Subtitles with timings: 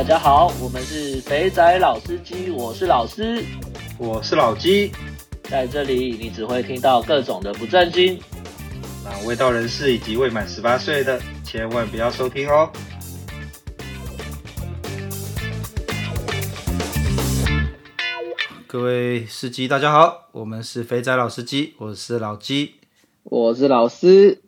[0.00, 3.44] 大家好，我们是肥仔老司机，我是老师，
[3.98, 4.90] 我是老鸡，
[5.42, 8.18] 在这里你只会听到各种的不正经，
[9.04, 12.72] 那未到人士以及未满十八岁的千万不要收听哦。
[18.66, 22.76] 各位司机大家好，我们是肥仔老司机，我是老鸡，
[23.24, 24.40] 我是老师。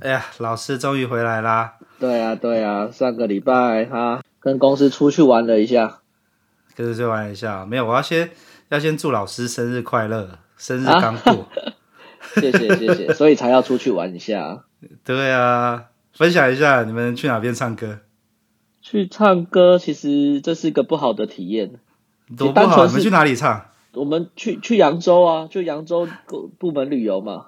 [0.00, 1.74] 哎呀，老师终于回来啦！
[1.98, 6.02] 对啊，对啊，上个礼拜他跟公司出去玩了一下，
[6.76, 7.66] 跟出去玩一下。
[7.66, 8.30] 没有，我要先
[8.68, 11.32] 要先祝老师生日快乐，生日刚过。
[11.32, 11.50] 啊、
[12.36, 14.62] 谢谢谢谢，所以才要出去玩一下。
[15.04, 17.98] 对啊，分享一下你们去哪边唱歌？
[18.80, 21.80] 去唱歌，其实这是一个不好的体验。
[22.36, 22.86] 多不好？
[22.86, 23.66] 你们去哪里唱？
[23.94, 26.06] 我们去去扬州啊，就扬州
[26.58, 27.46] 部门旅游嘛。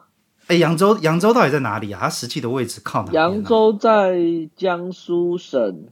[0.49, 2.01] 哎，扬州，扬州到底在哪里啊？
[2.03, 3.15] 它实际的位置靠哪里？
[3.15, 4.19] 扬州在
[4.57, 5.85] 江苏省，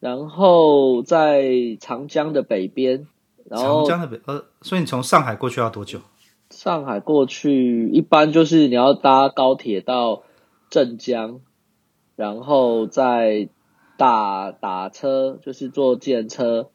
[0.00, 3.06] 然后在长江的北边。
[3.48, 6.00] 然后长江的北，呃，所以你从上海过去要多久？
[6.50, 10.24] 上海过去一般就是你要搭高铁到
[10.68, 11.40] 镇江，
[12.16, 13.48] 然后再
[13.96, 16.70] 打打车，就是坐计程车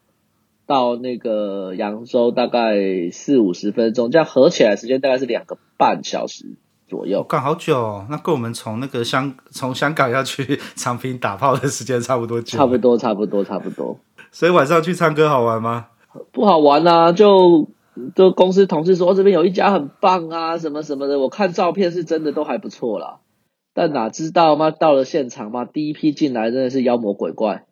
[0.66, 6.56] 到那个扬州，大概四五十分钟，这样合起来时间大概是两个半小时。
[6.92, 12.58] 左右，干好久哦，那跟我们从那个香 从香港要去长平打炮的时间差不多久。
[12.58, 13.98] 差不多，差不多，差不多。
[14.30, 15.86] 所以晚上去唱歌好玩吗？
[16.32, 17.12] 不好玩啊！
[17.12, 17.70] 就
[18.14, 21.18] 就公司同事说这边有一家很棒啊，什么什么的。
[21.18, 23.20] 我看照片是真的都还不错啦，
[23.72, 27.64] 但哪知道嘛，到了现场嘛，第一批进来真的是妖魔鬼怪，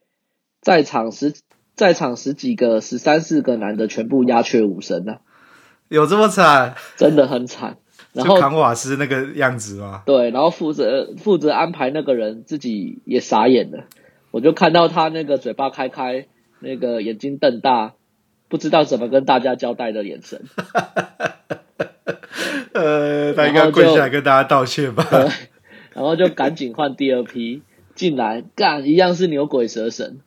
[0.62, 1.34] 在场十
[1.74, 5.20] 在场十几个十三四个男的全部鸦雀无声啊！
[5.90, 6.76] 有这么惨？
[6.96, 7.76] 真的很惨。
[8.12, 10.02] 然后扛瓦斯那个样子吗？
[10.04, 13.84] 对，然后负责负责安排那个人自己也傻眼了，
[14.30, 16.26] 我就看到他那个嘴巴开开，
[16.58, 17.94] 那个眼睛瞪大，
[18.48, 20.42] 不知道怎么跟大家交代的眼神。
[22.72, 25.04] 呃，他应该跪下来跟大家道歉吧。
[25.92, 27.62] 然后就赶紧换第二批
[27.94, 30.20] 进来干，一样是牛鬼蛇神。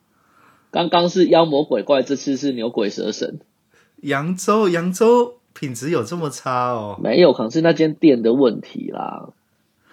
[0.72, 3.40] 刚刚是妖魔鬼怪，这次是牛鬼蛇神。
[4.02, 5.40] 扬州，扬州。
[5.54, 7.00] 品质有这么差哦？
[7.02, 9.30] 没有，可能是那间店的问题啦。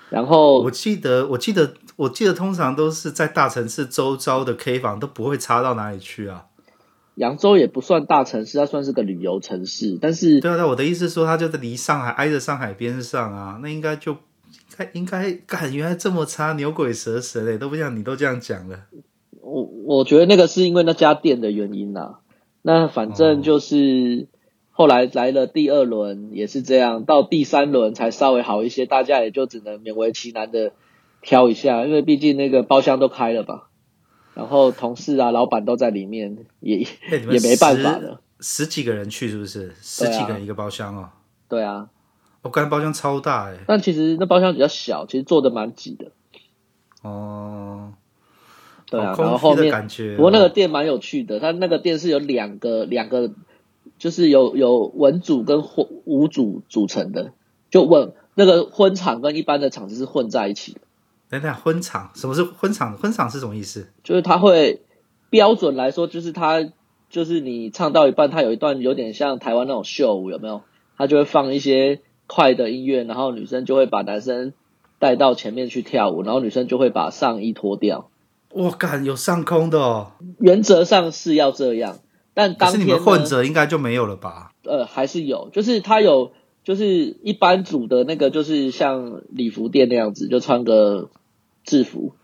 [0.08, 6.46] 然后我记得，我记得，我记得，通常都是在大城市周遭的 K 房都不会差到哪里去啊。
[7.14, 9.98] 扬州也不算大城市，它算是个旅游城市。
[10.00, 14.16] 但是，对啊，我的意思是说，它就在离上海挨着上海边上啊，那应该就
[14.94, 18.80] 应该应该，原来这么差，牛鬼蛇神嘞，都不像你都这样讲了。
[19.42, 22.18] 我我觉得那个是因为那家店的原因啦。
[22.62, 24.26] 那反正就是。
[24.26, 24.39] 哦
[24.80, 30.72] 后来来了第二轮也是这样，到第三轮才稍微好一些，大家也就只能勉为其难的
[31.20, 33.68] 挑一下，因为毕竟那个包厢都开了吧，
[34.32, 36.78] 然后同事啊、老板都在里面，也
[37.12, 38.22] 也没办法了。
[38.40, 39.74] 十几个人去是不是？
[39.82, 41.10] 十几个人一个包厢哦。
[41.46, 41.90] 对啊，
[42.40, 46.12] 我感觉包厢超大哎，但其实那包厢比较小，其实坐的蛮挤的。
[47.02, 47.92] 哦，
[48.86, 53.30] 对啊，然后后面感觉，不过那个店蛮有趣的，它那个店是有两个两个。
[53.98, 57.32] 就是有有文组跟婚武组组成的，
[57.70, 60.80] 就问那个婚场跟一般的场子是混在一起的。
[61.28, 62.96] 等等，婚场什么是婚场？
[62.96, 63.88] 婚场是什么意思？
[64.02, 64.82] 就是他会
[65.28, 66.68] 标准来说，就是他
[67.08, 70.62] 就是你唱到一半，他有一段有点像台湾那种秀舞，有没有？
[70.96, 74.52] 他就会放一些快的音乐，然后女生就会把男生
[74.98, 78.10] 带到前面去跳舞，然后女生就会把上衣脱掉。
[78.50, 80.12] 我靠，有上空的哦。
[80.40, 81.98] 原则上是要这样。
[82.40, 84.52] 但当天可是你们混着应该就没有了吧？
[84.64, 86.32] 呃，还是有，就是他有，
[86.64, 91.10] 就是一般组的那个，就是像礼服店那样子，就穿个
[91.64, 92.14] 制服。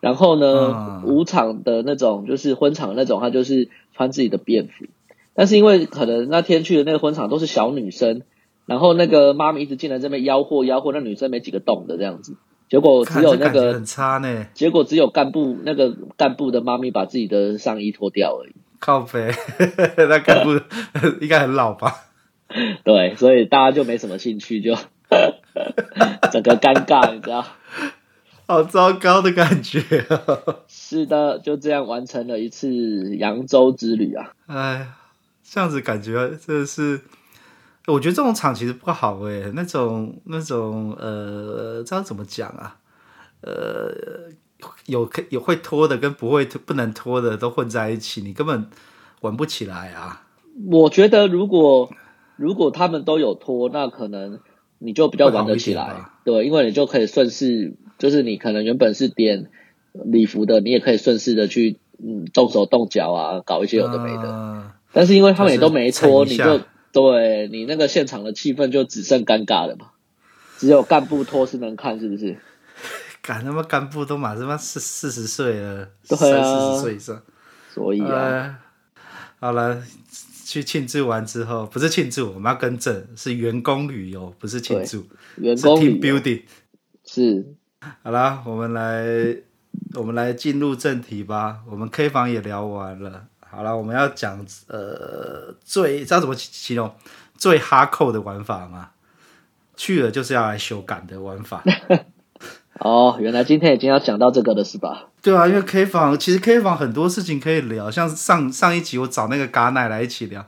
[0.00, 4.86] 然后呢，舞、嗯、场的那种，就是婚场的那种，他就是穿自己的便服。
[5.34, 8.22] 但是因为可能那天去的那个婚场都是小女生，
[8.64, 12.36] 然后那个妈咪一直进来这边吆喝吆喝，那女生没几个动的这样子，
[12.70, 14.46] 结果只有那个很差呢。
[14.54, 18.54] 结果只有干部那个干部的妈咪把自己的上衣脱掉而已。
[18.78, 19.32] 靠北，
[19.96, 20.50] 那干部
[21.20, 21.92] 应该很老吧？
[22.84, 24.74] 对，所以大家就没什么兴趣，就
[26.32, 27.44] 整个尴尬，你知道？
[28.46, 29.82] 好糟糕的感觉。
[30.68, 34.32] 是的，就这样完成了一次扬州之旅啊！
[34.46, 34.86] 哎，
[35.42, 37.00] 这样子感觉真的是，
[37.86, 42.76] 我觉得这种场其实不好哎，那种那种呃，这样怎么讲啊？
[43.42, 43.92] 呃。
[44.86, 48.66] 有可有会脱的跟不会不能脱的都混在一起，你根本
[49.20, 50.22] 玩不起来啊！
[50.70, 51.90] 我觉得如果
[52.36, 54.40] 如果他们都有拖，那可能
[54.78, 59.50] 你就比较玩得起来，对，因为你就可以顺势，就是你可能原本是点
[59.92, 64.22] 礼服的，你也可以顺势的去嗯动手动脚啊，搞一些有的没的。
[64.22, 66.60] 呃、但是因为他们也都没脱，就、你就
[66.92, 69.88] 对你那个现场的气氛就只剩尴尬了嘛。
[70.58, 72.38] 只有干部拖是能看，是不是？
[73.26, 77.20] 干他妈干部都满他妈四四十岁了，对啊，四十岁以上。
[77.74, 78.58] 所以啊，呃、
[79.40, 79.82] 好了，
[80.44, 85.04] 去庆祝完之后，不是庆祝，我们要更正，是员工旅游，不是庆祝，
[85.38, 86.44] 员工 team building
[87.04, 87.56] 是。
[88.04, 89.36] 好了，我们来，
[89.94, 91.58] 我们来进入正题吧。
[91.68, 96.94] 我们 K 房也聊完了，好了，我们要讲呃最知道怎么形容
[97.36, 98.90] 最哈扣的玩法吗？
[99.76, 101.62] 去了就是要来修改的玩法。
[102.80, 105.06] 哦，原来今天已经要讲到这个了，是吧？
[105.22, 110.44] 对啊，因为 K 房其实 K 房很多事情可以聊，像上上一集我找那个嘎奶来一起聊，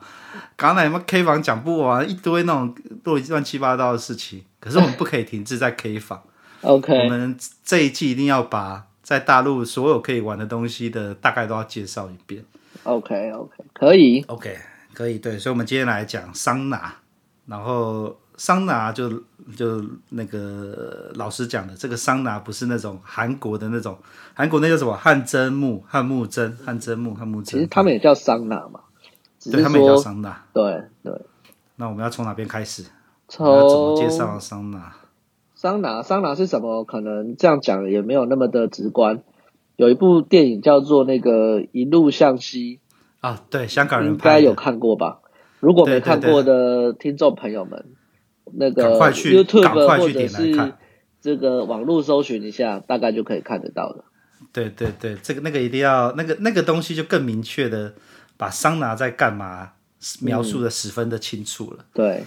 [0.55, 4.45] 嘎奶嘛 K 房讲不完，一堆那种乱七八糟的事情。
[4.61, 6.23] 可是我们不可以停滞在 K 房
[6.61, 12.45] ，OK，我们这一季一定要把在大陆所有可以玩的东西的大概都要介绍一遍。
[12.83, 14.57] OK OK，可以，OK
[14.93, 16.97] 可以，对，所以我们今天来讲桑拿，
[17.47, 18.15] 然后。
[18.39, 19.11] 桑拿就
[19.57, 23.99] 就那个老师讲的，这个桑拿不是那种韩国的那种，
[24.33, 27.45] 韩国那叫什么汗蒸木、汗木蒸、汗蒸木、汗木蒸。
[27.45, 28.81] 其实他们也叫桑拿嘛，
[29.51, 30.45] 对，他们也叫桑拿。
[30.55, 31.21] 对对。
[31.75, 32.85] 那我们要从哪边开始？
[33.27, 34.95] 从要怎么介绍桑拿？
[35.57, 36.85] 桑拿，桑拿是什么？
[36.85, 39.23] 可能这样讲也没有那么的直观。
[39.75, 42.77] 有一部电影叫做那个《一路向西》
[43.21, 45.19] 啊，对，香港人应该有看过吧？
[45.59, 47.85] 如果没看过的听众朋友们。
[48.55, 50.75] 那个 YouTube 或者是
[51.21, 54.05] 这个网络搜寻一下，大概就可以看得到了。
[54.53, 57.95] 对对对，这个那个一定要那个那个东西就更明确的
[58.37, 59.73] 把桑拿在干嘛
[60.21, 61.79] 描述的十分的清楚了。
[61.81, 62.25] 嗯、对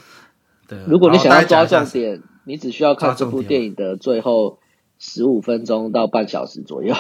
[0.67, 4.59] 对，如果你想要抓重点，你只需要看这部电影的最后
[4.99, 6.93] 十五分钟到半小时左右。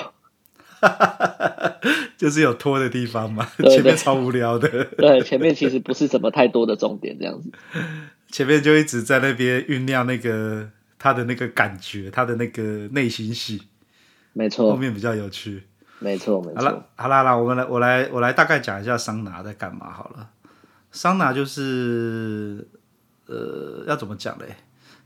[2.17, 4.85] 就是有拖的地方嘛，对对前面超无聊的。
[4.97, 7.51] 对，前面其实不是什么太多的重点，这样子。
[8.31, 13.61] 前面就一直在那边酝酿那个他的那个感觉，他的那个内心戏，
[14.33, 14.71] 没错。
[14.71, 15.63] 后面比较有趣，
[15.99, 16.55] 没错没错。
[16.55, 20.29] 好了好了好了，我们来我来我来大概讲一下桑拿在干嘛好了。
[20.91, 22.67] 桑拿就是
[23.25, 24.55] 呃要怎么讲嘞？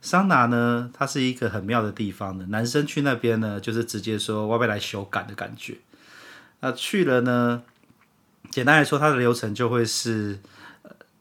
[0.01, 2.45] 桑拿呢，它是一个很妙的地方的。
[2.48, 5.77] 男生去那边呢，就是直接说我要来修改的感觉。
[6.60, 7.63] 那去了呢，
[8.51, 10.39] 简单来说，它的流程就会是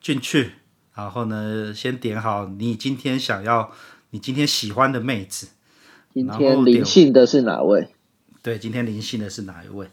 [0.00, 0.52] 进去。
[0.94, 3.72] 然后呢，先点好你今天想要、
[4.10, 5.48] 你今天喜欢的妹子。
[6.12, 7.88] 今天灵性的是哪位？
[8.40, 9.90] 对，今天灵性的是哪一位？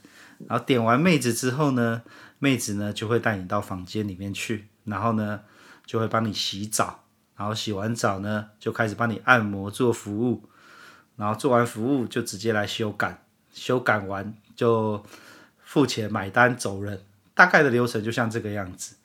[0.47, 2.03] 然后点完妹子之后呢，
[2.37, 5.41] 妹子呢就会带你到房间里面去，然后呢
[5.85, 7.03] 就会帮你洗澡，
[7.35, 10.43] 然后洗完澡呢就开始帮你按摩做服务，
[11.15, 15.03] 然后做完服务就直接来修改，修改完就
[15.63, 17.01] 付钱买单走人，
[17.33, 18.95] 大概的流程就像这个样子。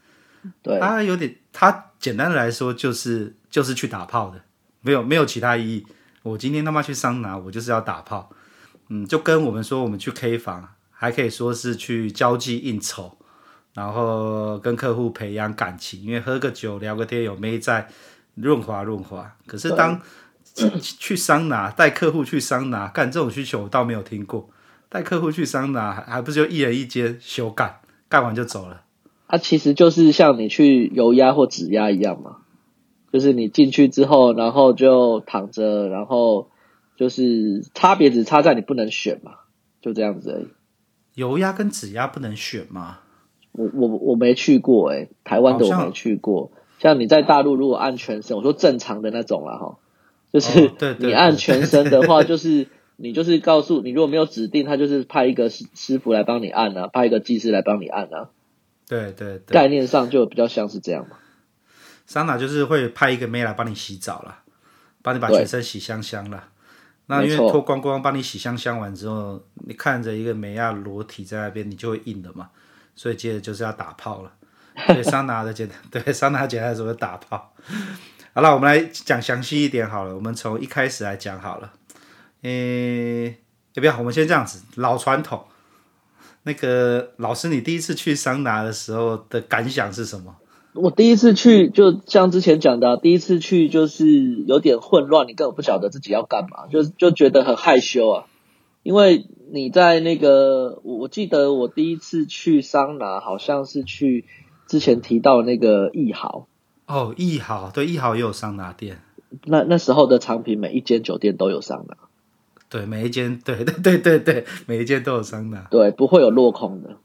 [0.62, 4.40] 对，他有点，他简单的来说就是就是去打炮的，
[4.80, 5.86] 没有没有其他意义。
[6.22, 8.30] 我今天他妈去桑拿，我就是要打炮，
[8.88, 13.16] 嗯，就跟我们说我们去 K 房，还可以说是去交际应酬，
[13.74, 17.88] 然后跟客户培养感情，因为喝个酒聊个天有妹在
[18.34, 19.36] 润滑润滑。
[19.46, 20.00] 可是当
[20.80, 24.50] 去桑拿带客户去桑拿干这种需求我倒没有听过，
[24.88, 28.82] 带客户去桑拿还还不是就一人一间修干，干完就走了。
[29.28, 32.38] 它、啊、其实就是像你去油压或指压一样嘛，
[33.12, 36.48] 就是你进去之后，然后就躺着，然后
[36.96, 39.32] 就是差别只差在你不能选嘛，
[39.80, 40.46] 就这样子而已。
[41.14, 43.00] 油压跟指压不能选吗？
[43.52, 46.52] 我我我没去过诶、欸、台湾的我没去过。
[46.78, 49.78] 像，像你在大陆如果按全身，我说正常的那种啦哈，
[50.30, 58.28] 就是你按全身的话，就是你就是告诉你如果没有指定，他就是派一个师师傅来帮你按啊，派一个技师来帮你按啊。
[58.88, 61.16] 对对对，概念上就比较像是这样嘛。
[62.06, 64.38] 桑拿就是会派一个妹来帮你洗澡了，
[65.02, 66.48] 帮你把全身洗香香了。
[67.06, 72.50] 那因为脱光光帮你洗香香完之后，你看着一个美亚裸体在那边，你就会硬的嘛。
[72.94, 74.32] 所以接着就是要打炮了。
[74.88, 77.54] 对桑拿的简单， 对桑拿简单的时候打炮。
[78.34, 80.14] 好了，我们来讲详细一点好了。
[80.14, 81.72] 我们从一开始来讲好了。
[82.42, 83.28] 诶，
[83.74, 83.98] 要不要？
[83.98, 85.46] 我们先这样子，老传统。
[86.46, 90.36] 那个老师，你第一次去桑拿的时候的感想是什么？
[90.74, 94.06] 我第一次去，就像之前讲的啊，第一次去就是
[94.46, 98.24] 有点混乱，你根本不晓得自己要干嘛，就就觉得很害羞啊。
[98.84, 104.24] 因为你在那个，我记得我第一次去桑拿，好像是去
[104.68, 106.46] 之前提到那个艺豪。
[106.86, 109.00] 哦，艺豪，对，艺豪也有桑拿店。
[109.44, 111.96] 那那时候的长平每一间酒店都有桑拿。
[112.76, 116.96] 对，每一间，对对对对对，每一间都有桑拿，对，不会有落空的。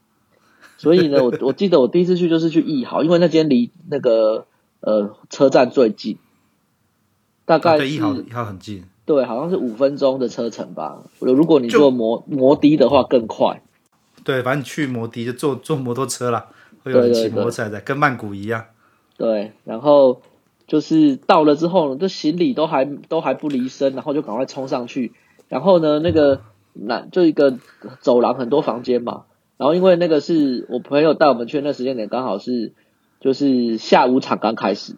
[0.76, 4.46] 所以呢，我我记得我第一次去就是去艺豪，因为那间离那个
[4.80, 6.18] 呃车站最近，
[7.46, 11.04] 大概是艺豪艺豪很近，对，好像是五分钟的车程吧。
[11.20, 13.62] 如果你坐摩摩的的话更快。
[14.22, 16.48] 对，反正你去摩的就坐坐摩托车啦，
[16.84, 18.66] 会有人骑摩托车的，跟曼谷一样。
[19.16, 20.20] 对，然后
[20.66, 25.12] 就是到了之后，这行李都还都还不离身，然后就赶快冲上去。
[25.52, 26.40] 然后呢，那个
[26.72, 27.58] 那就一个
[28.00, 29.24] 走廊，很多房间嘛。
[29.58, 32.72] 然后因为那个是我朋友带我们去，那时间点刚好是
[33.20, 34.96] 就是下午场刚开始，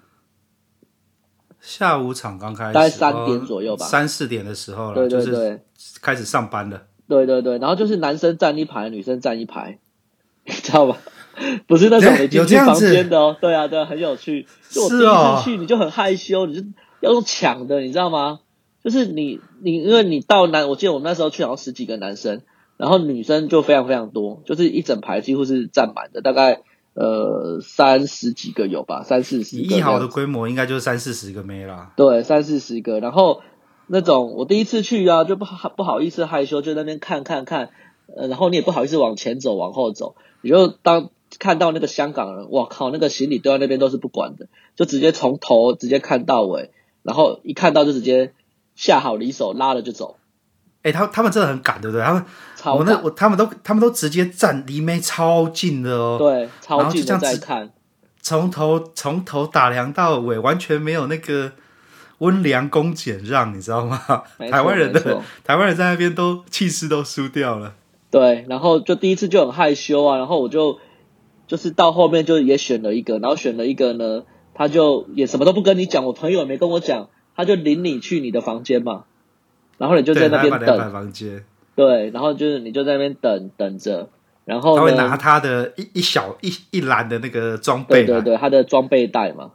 [1.61, 5.63] 下午场刚开始，大概三点左右吧，三四点的时候了，对对对，
[6.01, 6.85] 开始上班了。
[7.09, 9.81] 对对对，然后就是男生站一排，女生站一排，
[10.47, 10.99] 你知道吧？
[11.67, 14.47] 不是那种 你进去房间的哦，对啊对啊，很有趣。
[14.71, 16.65] 就我第一次去，你就很害羞，你就
[17.01, 18.39] 要用抢的，你知道吗？
[18.85, 22.43] 就是你你因为你到男，我记得我们那时候去好像十几个男生。
[22.77, 26.63] 然后女生就非常非常多，就是一整排几乎是占满的，大概
[26.95, 29.77] 呃三十几个有吧，三四十个。
[29.77, 31.93] 一好的规模应该就是三四十个妹啦。
[31.97, 32.99] 对，三四十个。
[32.99, 33.43] 然后
[33.87, 37.71] 那种我第一次去啊，就不好不好意思害羞，就在那边看看看，
[38.17, 46.73] 呃，然后你也不好意思往前走往后走，你就当看到那个香港人，哇靠，那个行李堆在那边都是不管的，就直接从头直接看到尾，
[47.05, 48.33] 然后一看到就直接
[48.75, 50.17] 下好离手拉了就走。
[50.83, 52.05] 哎，他他们真的很赶，对不对？
[52.05, 52.25] 他们，
[52.65, 57.71] 我那我他们都他们都直接站离妹超近的哦，对，超近的在看，
[58.21, 61.53] 从头从头打量到尾，完全没有那个
[62.19, 63.99] 温良恭俭让，你知道吗？
[64.51, 67.75] 台湾人的台湾人在那边都气势都输掉了。
[68.11, 70.79] 对，然后就第一次就很害羞啊，然后我就
[71.47, 79.05] 就是到后面就也选了一个，然后选了一个呢，他就也什么都不跟你讲，我朋友也没跟我讲，他就领你去你的房间嘛。
[79.77, 81.45] 然后你就在那边等，房间。
[81.75, 84.09] 对，然后就是你就在那边等等着，
[84.45, 89.51] 然后他会拿他的一一小一一篮的那个装备，对对对，他的装备袋嘛，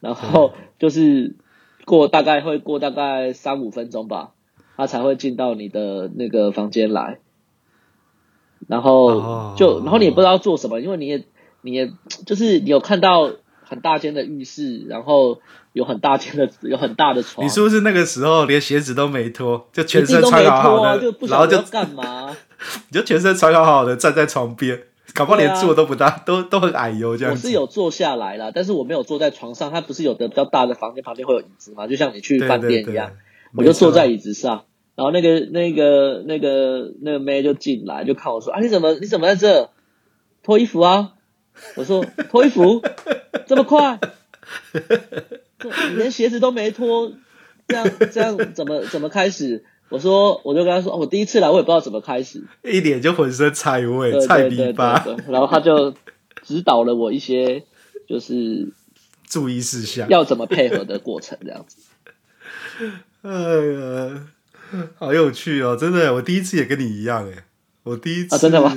[0.00, 1.36] 然后就是
[1.84, 4.30] 过大概会过大概三五分钟吧，
[4.78, 7.18] 他才会进到你的那个房间来，
[8.66, 11.24] 然后就然后你也不知道做什么，因为你也
[11.60, 11.92] 你也
[12.24, 13.32] 就是你有看到。
[13.68, 15.40] 很大间的浴室，然后
[15.72, 17.44] 有很大间的有很大的床。
[17.44, 22.34] 你是不是那个时候连鞋子都没脱，就全身穿好好的，就不知道要干嘛？
[22.90, 24.82] 你就全身穿好好的站在床边，
[25.14, 27.32] 搞不好连坐都不大， 啊、都都很矮油这样。
[27.32, 29.70] 我是有坐下来啦，但是我没有坐在床上。
[29.70, 31.86] 它不是有的比较大的房间旁边会有椅子吗？
[31.86, 33.16] 就像你去饭店一样，对对对，
[33.54, 34.64] 我就坐在椅子上，
[34.96, 39.70] 然后那个那个那个那个妹就进来，就看我说：“啊，你怎么你怎么在这
[40.42, 41.12] 脱衣服啊？”
[41.76, 42.82] 我说：“脱衣服。”
[43.46, 43.98] 这么快？
[45.90, 47.12] 你连鞋子都没脱，
[47.66, 49.64] 这样这样怎么怎么开始？
[49.88, 55.04] 我说，我就跟他说，我第一次来，我也不知道怎么开始，一脸就浑身菜味，菜逼吧。
[55.28, 55.94] 然后他就
[56.42, 57.64] 指导了我一些，
[58.06, 58.68] 就是
[59.26, 61.78] 注意事项，要怎么配合的过程，这样子。
[63.22, 64.28] 哎呀，
[64.98, 65.74] 好有趣哦！
[65.74, 67.44] 真的，我第一次也跟你一样，哎，
[67.88, 68.74] 我第一次，啊、真的吗？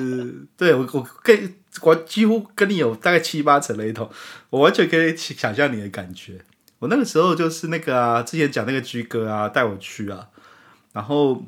[0.57, 1.55] 对，我我跟。
[1.83, 4.11] 我几乎跟你有大概七八成雷同，
[4.49, 6.37] 我完全可以想象你的感觉。
[6.79, 10.27] 我那个时候就是那个啊，之前讲那个居哥啊，带我去啊。
[10.91, 11.45] 然后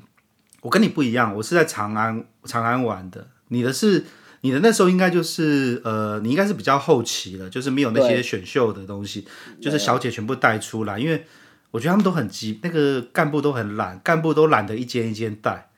[0.61, 3.27] 我跟你不一样，我是在长安长安玩的。
[3.49, 4.05] 你的是
[4.39, 9.27] 你的那时候应该就是呃，你应该是比较后期了，就是没有那些选秀的东西，
[9.61, 10.97] 就是小姐全部带出来。
[10.97, 11.25] 因为
[11.71, 15.69] 我觉得他们都很急，那个干部都很懒，干部都懒得一间一间带，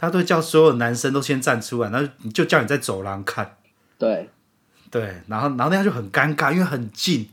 [0.00, 3.58] 他都叫所有男生都先站出来，然后就叫你在走廊看。
[3.98, 4.30] 对，
[4.90, 7.28] 对，然后然后那样就很尴尬，因为很近，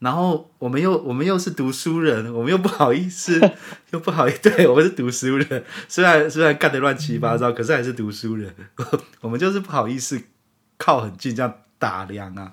[0.00, 3.40] 然后我们又我们又是读书人，我们又不好意思，
[3.92, 8.54] 又不好意思，对，我们是读书人，虽然虽然干的乱七八糟，嗯、可是还是读书人，
[9.22, 10.20] 我们就是不好意思
[10.76, 12.52] 靠很近这样打量啊。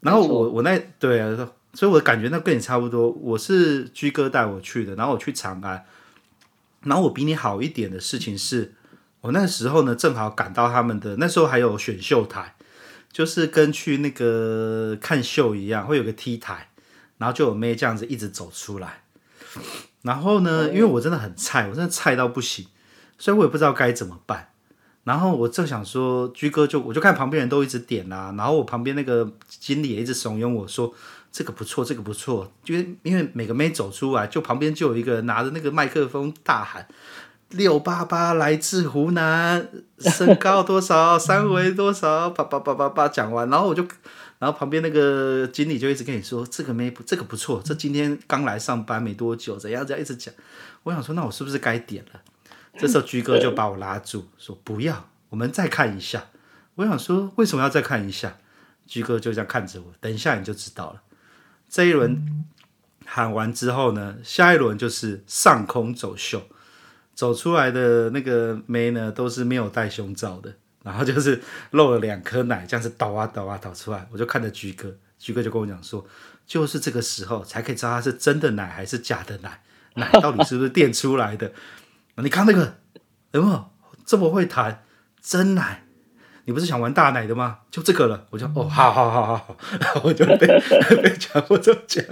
[0.00, 5.84] 然后我我那对啊，所以我感觉那跟你差不多，我是居哥带我去的，然后我去长安，
[6.84, 8.72] 然后我比你好一点的事情是，
[9.24, 12.54] 我那时候呢正好赶到他们的那时候还有选秀台。
[13.14, 16.70] 就是跟去那个看秀一样，会有个 T 台，
[17.18, 19.04] 然后就有妹这样子一直走出来。
[20.02, 22.66] 然后呢，因为我真的很菜，我真的菜到不行，
[23.16, 24.48] 所以我也不知道该怎么办。
[25.04, 30.92] 然后我正想说，居哥就我就看旁边人都一直点啊，然后我旁边那个经理也一直怂恿我说
[31.30, 32.52] 这个不错，这个不错。
[32.64, 36.88] 因为因为每个妹走出来，就旁边就有一个人拿着那个麦克风大喊。
[37.56, 39.68] 六八八来自湖南，
[39.98, 43.82] 身高多少，三围多少，叭叭叭叭叭讲完，然后我就，
[44.38, 50.32] 然后旁边那个经理就一直跟你说，这个没，这个不错，这今天刚来上班没多久，怎样怎样一直讲，
[50.82, 52.20] 我想说，那我是不是该点了？
[52.76, 56.26] 这时候居哥就把我拉住，说不要，我们再看一下。
[56.74, 58.36] 我想说，为什么要再看一下？
[58.86, 61.00] 居哥就这样看着我，等一下你就知道了。
[61.70, 62.44] 这一轮
[63.06, 66.42] 喊完之后呢，下一轮就是上空走秀，
[67.14, 70.52] 走出来的那个妹呢，都是没有戴胸罩的，
[70.82, 71.40] 然后就是
[71.70, 74.06] 露了两颗奶，这样子倒啊倒啊倒出来。
[74.10, 76.04] 我就看着居哥，居哥就跟我讲说，
[76.46, 79.62] 就是这个时候才可以知道它是真的奶还是假的奶，
[79.94, 81.52] 奶到底是不是垫出来的。
[82.16, 82.78] 你看那个
[83.32, 83.70] 有没有
[84.04, 84.84] 这么会弹
[85.20, 85.83] 真奶？
[86.46, 87.58] 你不是想玩大奶的吗？
[87.70, 90.46] 就这个了，我就哦，好好好好好，然后 我就被
[91.02, 92.04] 被强迫这么讲，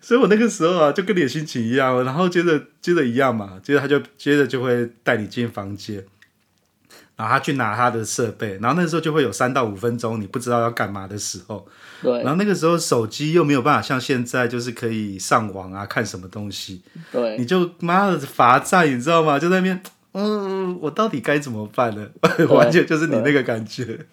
[0.00, 6.04] 所以我那个时候啊，就跟你的心情一样，然后接着接着一样嘛，接着他就接着就会带你进房间，
[7.16, 11.66] 然后他去拿他的设备，然后那时候就会有三到五分钟你不知道要干嘛的时候，
[12.02, 19.38] 对，然后那个时候手机又没有办法像现在就是可以上网啊，看什么东西，对，你就妈的罚站，你知道吗？
[19.38, 19.82] 就在那边。
[20.12, 22.08] 嗯，我到底该怎么办呢？
[22.50, 24.06] 完全就是你那个感觉，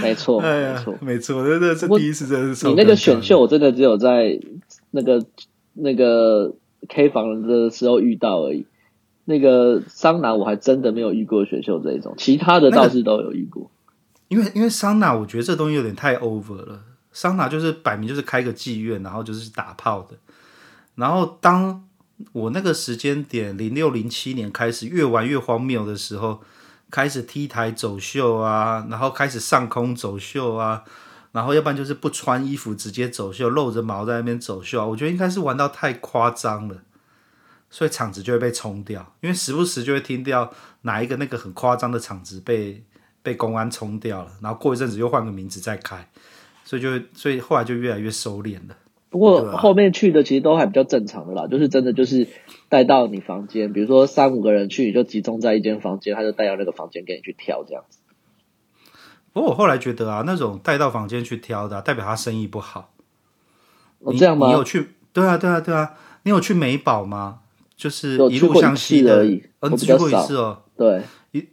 [0.00, 4.40] 没错，哎，没错，没错，真的是第一次，真的是你那个选秀，我真的只有在
[4.90, 5.22] 那个
[5.74, 6.54] 那个
[6.88, 8.66] K 房的时候遇到而已。
[9.26, 13.70] 那个桑拿我还真的没有遇过选秀这一种，其他的倒是都有遇过。
[14.30, 16.80] 那个、因为因为桑拿，我觉得这东西有点太 over 了。
[17.12, 20.16] 桑拿就是摆明就是开个妓院，然后就是打炮的，
[20.94, 21.84] 然后当。
[22.32, 26.42] 我那个时间点，零六零七年开始越玩越荒谬的时候，
[26.90, 30.82] 开始 T 台走秀啊，然后开始上空走秀啊，
[31.32, 34.86] 然后要不然就是不穿衣服直接走秀，露着毛在那边走秀啊。
[34.86, 36.82] 我觉得应该是玩到太夸张了，
[37.70, 42.84] 所以场子就会被冲掉，因为时不时就会听到哪一个那个很夸张的场子被
[43.22, 46.10] 被公安冲掉了，然后过一阵子又换个名字再开，
[46.64, 48.76] 所以就所以后来就越来越收敛了。
[49.10, 52.28] 不过后面去的其实都还比较正常的啦，就是真的就是
[52.68, 58.00] 带到你房间，比如说三五个人去，你就集中在一间房间，他就带到那个房间给你去挑这样子。
[59.32, 62.92] 不过我后来觉得啊，那种带到房间去挑的，代表他生意不好。
[64.00, 64.48] 哦，这样吗？
[64.48, 64.90] 你有去？
[65.12, 65.94] 对啊，对啊，对啊。
[66.24, 67.40] 你有去美宝吗？
[67.76, 69.24] 就是一路向西的，
[69.60, 70.64] 嗯，只去过一次哦。
[70.76, 71.48] 对，一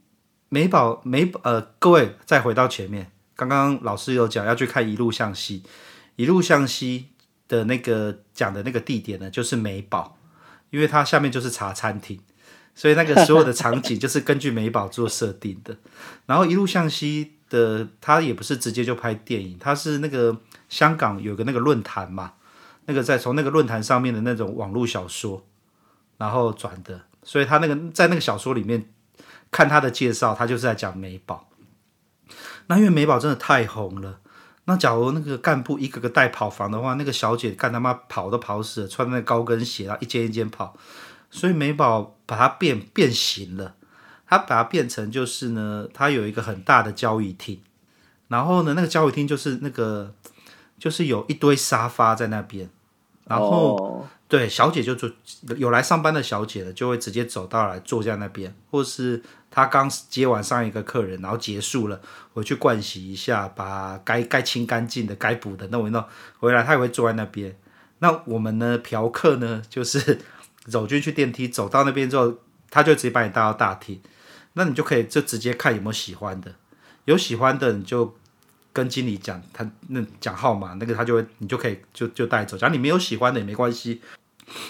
[0.49, 5.63] 美宝美宝呃，各位再回到前面，刚刚老师有讲要去看一路向西，
[6.17, 7.05] 一路向西。
[7.47, 10.17] 的那个讲的那个地点呢，就是美宝，
[10.69, 12.19] 因为它下面就是茶餐厅，
[12.73, 15.77] 所以那个所有的场景就是根据美宝做设定的。
[16.25, 20.37] 然后一路向西的，它也不是直接就拍电影，它是那个
[20.69, 22.33] 香港有个那个论坛嘛，
[22.85, 25.45] 那个在从那个论坛上面的那种网络小说，
[26.17, 28.89] 然后转的，所以他那个在那个小说里面
[29.51, 31.49] 看他的介绍，他就是在讲美宝。
[32.67, 34.19] 那因为美宝真的太红了。
[34.65, 40.75] 那假如那个干部一个个带跑房的话，那个小姐干他妈跑都跑死了，穿那高跟鞋啊，一间一间跑，
[41.31, 43.75] 所以美宝把它变变形了，
[44.27, 47.59] 它把它变成就是呢，它有一个很大的交易厅，
[48.27, 50.13] 然后呢，那个交易厅就是那个
[50.77, 52.69] 就是有一堆沙发在那边，
[53.25, 53.75] 然后。
[53.75, 54.05] Oh.
[54.27, 55.07] 对，小姐就坐，
[55.55, 59.21] 有来上班的小姐呢，就会直接走到来坐在那边，或是
[59.55, 62.01] 他刚接完上一个客人，然后结束了，
[62.33, 66.03] 回去盥洗一下，把该该清干净的、该补的弄一弄，
[66.39, 67.55] 回来他也会坐在那边。
[67.99, 70.19] 那我们呢，嫖客呢，就是
[70.67, 72.35] 走进去电梯，走到那边之后，
[72.69, 74.01] 他就直接把你带到大厅，
[74.53, 76.53] 那你就可以就直接看有没有喜欢的，
[77.05, 78.15] 有喜欢的你就。
[78.75, 82.57] 跟经理讲，他那讲号码，那个他就会，你就可以就就带走。
[82.57, 84.01] 假如你没有喜欢的也没关系，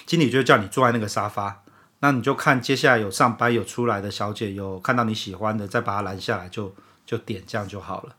[0.05, 1.63] 经理就叫你坐在那个沙发，
[2.05, 6.71] 那你就看接下来有上班有出来的小姐有看到你喜欢的，再把它拦下来就
[7.03, 8.15] 就点这样就好了。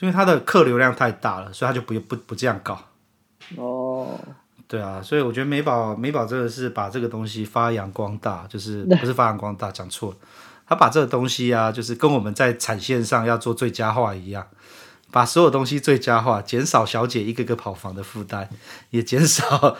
[0.00, 2.78] 因为他的客流量太大了，所以他就不不不这样搞。
[3.56, 4.20] 哦，
[4.68, 10.16] 对啊，所以我觉得美宝美宝真的是把这个东西发扬光大，就是 不是发扬光大，讲错了，
[10.68, 14.46] 他把这个东西啊，就是跟我们在产线上要做最佳化一样。
[15.10, 18.46] 把所有东西最佳化，减少小姐一个个跑房的负担，
[18.90, 19.74] 也减少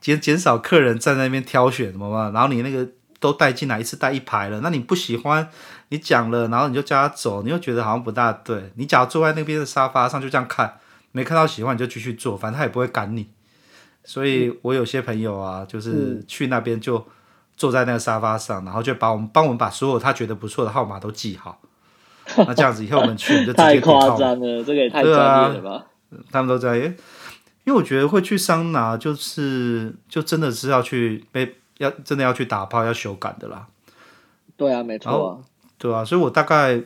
[0.00, 2.30] 减减少客人在那边挑选什么嘛。
[2.32, 2.88] 然后你那个
[3.20, 5.48] 都带进来一次带一排了，那你不喜欢，
[5.88, 8.72] 你讲了，然后你就叫他走，你又觉得好像不大对。
[8.76, 10.78] 你假如坐在那边的沙发上就这样看，
[11.12, 13.28] 没看到喜欢你就继续坐，反正他也不会赶你。
[14.04, 17.04] 所以我有些朋友啊，就是去那边就
[17.56, 21.60] 坐在那个沙发上，然后就把我们帮我们把所有他觉得不错的号码都记好。
[22.36, 25.70] 那这样子以后我们去就直接太夸张了，这个也太专业了吧？
[25.70, 25.84] 啊、
[26.30, 26.94] 他们都在，
[27.68, 33.68] 因为我觉得会去桑拿，就是就真的是要去被要真的要去打炮要修改的啦。
[34.56, 35.44] 对啊，没错啊，
[35.76, 36.82] 对啊，所以我大概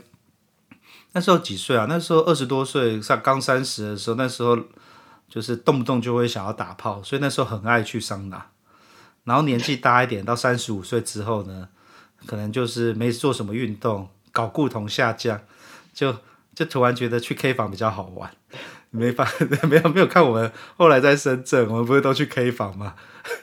[1.13, 1.87] 那时候几岁啊？
[1.89, 4.59] 那时候二十多岁，上刚三十的时候，那时候
[5.29, 8.49] 就是动不动就会想要打炮，所以那时候很爱去桑拿。
[9.23, 11.69] 然后年纪大一点，到三十五岁之后呢，
[12.27, 15.41] 可能就是没做什么运动，睾固酮下降，
[15.95, 16.17] 就
[16.57, 18.35] 就突然觉得去 K 房比较好玩。
[18.93, 19.29] 没法
[19.69, 22.95] 没有没有看我们后来在深圳，我们不是都去 K 房吗？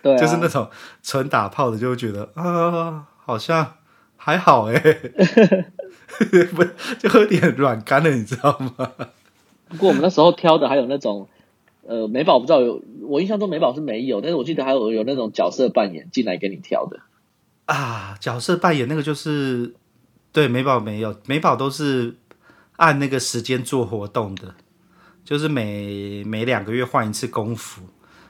[0.01, 0.69] 对、啊，就是那种
[1.03, 3.75] 纯打炮的，就会觉得啊，好像
[4.15, 4.79] 还好哎，
[6.55, 6.63] 不
[6.97, 8.91] 就有点软干了，你知道吗？
[9.67, 11.27] 不过我们那时候挑的还有那种。
[11.87, 16.99] 呃，美宝不知道有，我印象中美宝是没有，但是我记得还有有那种角色扮演进来给你挑的
[17.65, 19.73] 啊，角色扮演那个就是
[20.31, 22.17] 对美宝没有，美宝都是
[22.75, 24.53] 按那个时间做活动的，
[25.23, 27.81] 就是每每两个月换一次工服，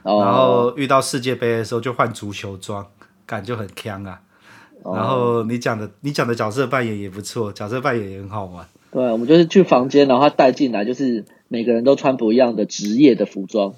[0.02, 2.86] 哦，然后遇到世界杯的时候就换足球装，
[3.26, 4.20] 感觉很强啊。
[4.82, 8.66] 哦，然后你讲的你讲的角色扮演也不错，角色扮演也很好玩。
[8.90, 11.24] 对，我们就是去房间，然后他带进来就是。
[11.52, 13.74] 每个人都穿不一样的职业的服装，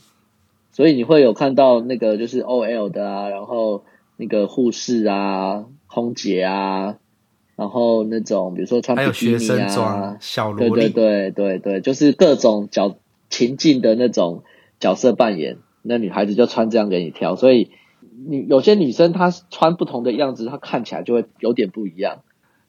[0.72, 3.82] 所以你会有看到那个就是 OL 的啊，然后
[4.18, 6.96] 那个护士啊、空姐啊，
[7.56, 12.94] 然后那种比如说穿比基尼啊，还有学生装、小萝莉，对对对对对，就是各种角
[13.32, 14.44] 情境的那种
[14.78, 17.70] 角色扮演，那女孩子就穿这样给你挑，所以
[18.28, 22.20] 你有些女生她穿不同的样子，她看起来就会有点不一样。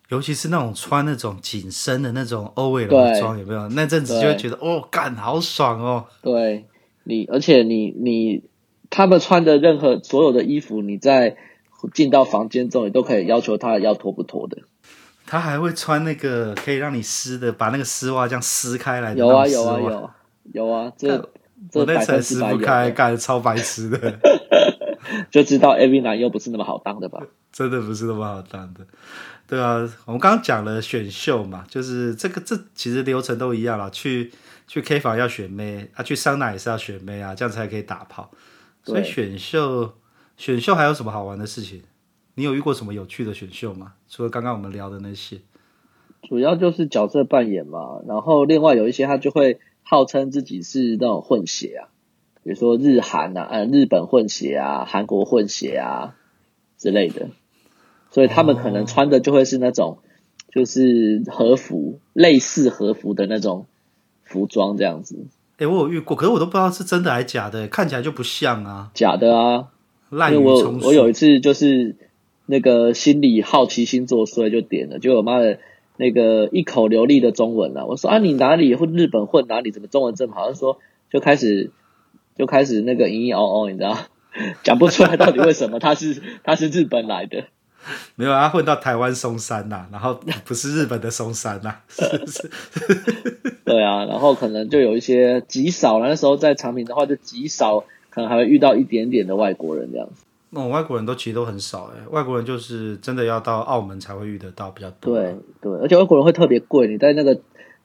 [0.09, 3.67] 尤其是那种穿那种紧身的那种欧美的装，有没有？
[3.69, 6.05] 那阵子就会觉得哦，干好爽哦。
[6.21, 6.65] 对
[7.03, 8.43] 你，而且你你
[8.89, 11.35] 他们穿的任何所有的衣服，你在
[11.93, 14.59] 进到房间之后，你都可以要求他要脱不脱的。
[15.25, 19.19] 他还会穿那个可以让你撕的，把那个丝袜这样撕开来的。
[19.19, 20.09] 有啊有啊有
[20.51, 21.29] 有啊，这
[21.71, 24.19] 这那层撕不开，干超白痴的。
[25.29, 27.21] 就知道 AV 男又不是那么好当的吧？
[27.51, 28.85] 真的不是那么好当的。
[29.47, 33.89] 对啊，我们刚刚讲了选秀嘛，就是这个这其实流程都一样啦。
[33.89, 34.31] 去
[34.67, 38.31] 去 K 房要选妹啊，去桑拿也是要选妹啊，这样才可以打炮。
[38.83, 39.93] 所以选秀
[40.37, 41.83] 选秀还有什么好玩的事情？
[42.35, 43.93] 你有遇过什么有趣的选秀吗？
[44.09, 45.39] 除了刚刚我们聊的那些，
[46.23, 47.99] 主要就是角色扮演嘛。
[48.07, 49.59] 然后另外有一些他就会
[49.93, 51.93] 号称自己是那种混血啊，
[52.43, 56.15] 比如说日韩啊，呃，日本混血啊，韩国混血啊
[56.79, 57.27] 之类的。
[58.09, 59.99] 所以他们可能穿的就会是那种，
[60.51, 63.67] 就是和服，类似和服的那种
[64.23, 65.27] 服装这样子。
[65.57, 68.89] 哎、欸，我有遇过，可是我都不知道是真的还是假的，看起来就不像啊。
[68.95, 69.67] 假的啊！
[70.09, 71.95] 因为我我有一次就是
[72.47, 75.59] 那个心理好奇心作祟，就点了，就我妈的
[75.97, 79.71] 那个一口流利的中文啊，我说啊，你哪里混日本混哪里？
[79.71, 80.47] 怎么中文这么好？
[80.47, 80.79] 他说
[81.11, 81.71] 就开始
[82.35, 83.97] 就开始那个嘤嘤哦哦，你知道，
[84.63, 87.45] 讲不出来到底为什么他是他是日本来的。
[88.15, 92.51] 没有啊，混到台湾松山呐、啊，然后不是日本的松山呐、啊， 是是。
[93.65, 100.23] 对啊，然后可能就有一些极少，那时候在长平的话就极少，可能还会遇到一点点的外国人这样子。
[100.55, 105.15] 哦、外国人都其实都很少哎，外国人就是真的要到澳门才会遇得到比较多。
[105.15, 107.41] 对对，而且外国人会特别贵，你在那个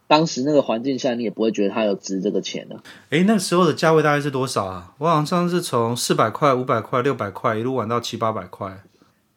[0.06, 2.76] 当时那个环境下，你也不会觉得他有值这个钱的。
[3.10, 4.94] 哎，那时候的价位大概是多少啊？
[4.98, 8.82] 我好像是从四百块、五百块、六百块一路玩到七八百块。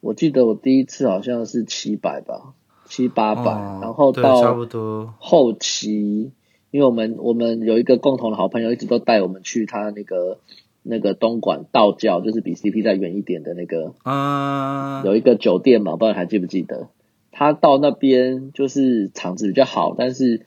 [0.02, 2.54] 我记得我第一次好像是七百吧，
[2.86, 6.32] 七八百，哦，然后到差不多后期，
[6.72, 10.40] 因为我们我们有一个共同的好朋友，一直都带我们去他那个
[10.84, 16.90] 那个东莞道教，就是比 CP 再远一点的那个，啊，有一个酒店嘛，不知道你还记不记得？
[17.32, 20.46] 他到那边就是场子比较好，但是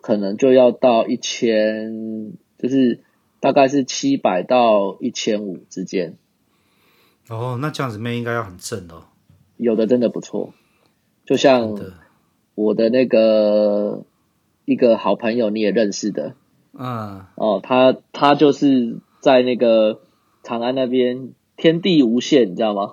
[0.00, 3.00] 可能就要到一千，就是
[3.40, 6.16] 大概是七百到一千五之间。
[7.28, 9.04] 哦，那这样子妹应该要很正哦。
[9.56, 10.52] 有的真的不错，
[11.24, 11.74] 就像
[12.54, 14.04] 我的那个
[14.66, 16.34] 一个好朋友，你也认识的，
[16.74, 20.02] 嗯，哦，他他就是在那个
[20.44, 22.92] 长安那边天地无限，你知道吗？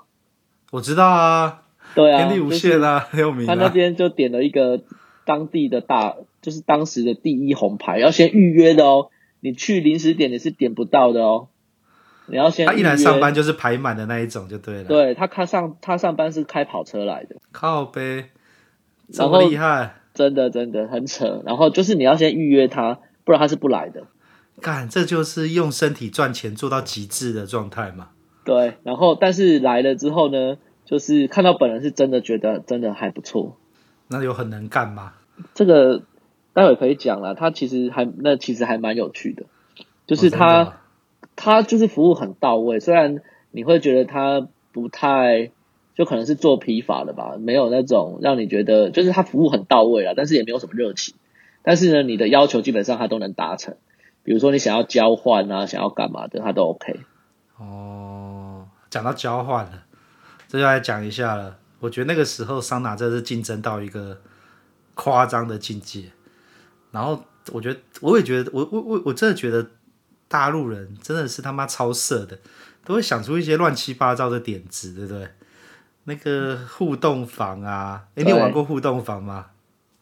[0.71, 1.61] 我知道啊，
[1.93, 3.45] 对啊，天地无限啊，很有名。
[3.45, 4.81] 他那边就点了一个
[5.25, 11.49] 当地的大，就是当时的第一红牌，要先预约的哦，你去临时点你是点不到的哦。
[12.25, 14.85] 你要先，他一来上班就是排满的那一种就对了。
[14.85, 18.31] 对，他开上他上班是开跑车来的，靠呗，
[19.11, 21.43] 这么厉害，真的真的很扯。
[21.45, 24.07] 然后就是你要先预约他，不然他是不来的。
[24.61, 28.09] 干，这就是用身体赚钱做到极致的状态嘛。
[28.45, 33.57] 对，然后但是来了之后呢，就是看到本人是真的觉得真的还不错。
[34.07, 35.13] 那有很能干吗？
[35.53, 36.03] 这个
[36.53, 39.43] 待会可以讲了，他其实还那其实还蛮有趣的，
[40.07, 40.63] 就是他。
[40.63, 40.73] 哦
[41.35, 45.49] 他就是服务很到位，虽然你会觉得他不太，
[45.95, 51.15] 就可能是做批发的吧，没有那种让你觉得就是他服务很到位了，但是也没有什么热情。
[51.63, 53.77] 但是呢，你的要求基本上他都能达成，
[54.23, 57.01] 比如说你想要交换啊，想要干嘛的，他都 OK。
[57.57, 59.83] 哦，讲到交换了，
[60.47, 61.57] 这就来讲一下了。
[61.79, 64.21] 我觉得那个时候桑拿真的是竞争到一个
[64.95, 66.11] 夸张的境界。
[66.91, 69.67] 然后我觉得，我也觉得，我我我我真的觉得
[70.27, 72.39] 大陆人真的是他妈超色的，
[72.85, 75.27] 都会想出一些乱七八糟的点子，对不对？
[76.05, 79.47] 那个互动房啊，哎，你有玩过互动房吗？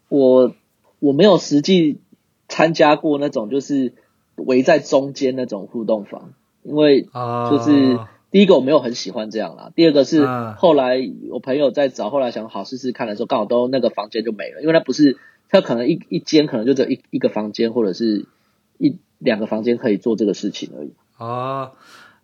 [0.09, 0.53] 我
[0.99, 2.01] 我没有实际
[2.47, 3.93] 参加过那种，就是
[4.41, 7.99] 围在中间那种互动房，因为就是
[8.31, 10.25] 第一个我没有很喜欢这样啦，第二个是
[10.57, 10.97] 后来
[11.29, 15.17] 我朋友在找，后来想好试试看的时候，刚好都那个房间就没了，因为它不是
[15.49, 18.25] 它可能一一间可能就只有一一个房间或者是
[18.77, 20.93] 一两个房间可以做这个事情而已。
[21.17, 21.71] 哦。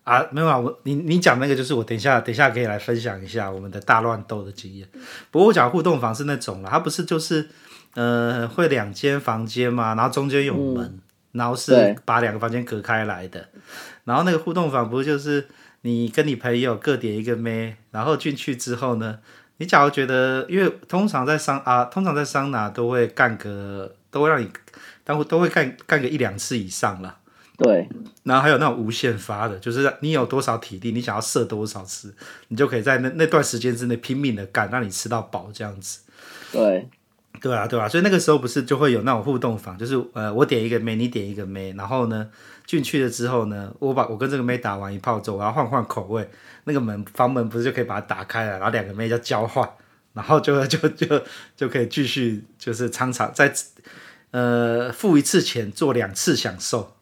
[0.04, 4.88] 啊，没有啊，我你你讲那个就是我等一下等一下可以来分享一下我们的大乱斗的经验。
[5.30, 7.46] 不过我讲互动房是那种啦，它不是就是
[7.92, 11.00] 呃会两间房间嘛，然后中间有门，嗯、
[11.38, 13.48] 然后是把两个房间隔开来的。
[14.04, 15.48] 然后那个互动房不是就是
[15.82, 19.20] 你跟你朋友各点一个妹，然后进去之后呢，
[19.58, 24.50] 你假如觉得，因为通常在桑啊，通常在桑拿都会干个，都会让你，
[25.04, 27.16] 但会都会干干个一两次以上了。
[27.56, 27.88] 对，
[28.22, 32.14] 然后还有那种无限发的，就是你有多少体力，你想要射多少次，
[32.46, 36.00] 你就可以在那那段时间之内拼命的干，让你吃到饱这样子。
[36.52, 36.88] 对，
[37.40, 42.28] 对啊，对啊，所以那个时候不是就会有那种互动房，就是呃，我点一个妹，你点一个妹，然后呢
[42.66, 46.28] 进去了之后呢，我把我跟这个妹打完一炮之后，我要换换口味，
[46.64, 49.68] 那个门房门不是就可以把它打开了，然后两个妹就交换，
[50.14, 51.22] 然后就 就就
[51.56, 53.52] 就可以继续就是常常在
[54.32, 56.92] 呃付一次钱做两次享受。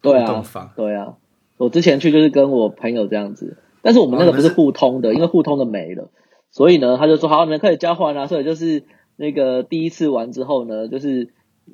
[0.00, 0.44] 对啊，
[0.76, 1.14] 对啊，
[1.56, 6.08] 我之前去就是跟我朋友这样子，但是我们那个不是互通的，哦、因为互通的没了，
[6.50, 8.26] 所以呢，他就说好，你们可以交换啊。
[8.26, 8.84] 所以就是
[9.20, 11.28] 那个第一次玩之后呢，就是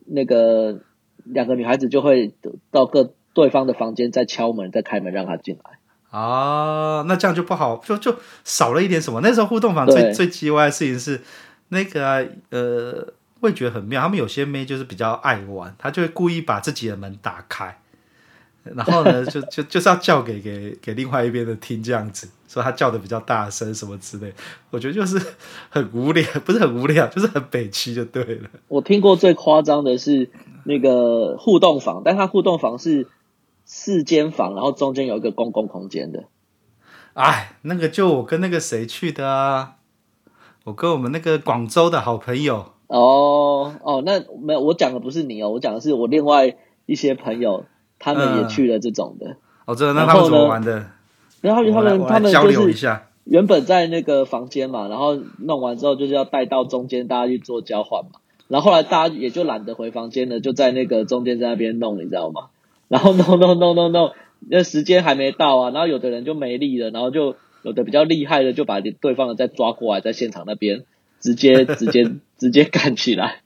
[0.05, 0.81] 那个
[1.23, 2.35] 两个女孩子就会
[2.73, 5.79] 到各对方的房间再敲门，再开门让他进来。
[6.11, 9.21] 啊，那这样就不好，就就少了一点什么。
[9.23, 11.21] 那时候互动房最最奇怪的事情是
[11.69, 14.03] 那个、啊、呃，会觉得很妙。
[14.03, 17.79] 他们有些妹就是比较爱玩，她就会故意把自己的门打开。
[18.75, 24.33] 然后呢，就就就是要叫给给给另外一边的听这样子，说他叫的比较大声什么之类，
[24.71, 25.21] 我觉得就是
[25.69, 28.49] 很无聊，不是很无聊，就是很北区就对了。
[28.69, 30.31] 我听过最夸张的是
[30.65, 33.07] 那个互动房，但他互动房是
[33.65, 36.25] 四间房，然后中间有一个公共空间的。
[37.15, 39.77] 哎，那个就我跟那个谁去的啊，
[40.65, 42.73] 我跟我们那个广州的好朋友。
[42.89, 47.65] 哦哦，那没有，我讲的不是你哦，我讲的是我另外一些朋友。
[47.99, 50.87] 他们也去了这种的，哦、嗯，这那他们怎么玩的？
[51.41, 58.21] 然后他们他们就是原本在那个房间嘛，然后弄完之后就是要带到中间，大家去做交换嘛。
[58.49, 62.49] 然后后来大家也就懒得回房间了，就在那个中间在那边弄，你知道吗？
[62.89, 64.13] 然后弄弄弄弄弄，
[64.49, 65.71] 那时间还没到啊。
[65.71, 70.85] 然后有的人就没力了，然后就有的比较厉害的就把对方的再抓过来，在现场那边
[71.19, 73.41] 直接 直接直接干起来。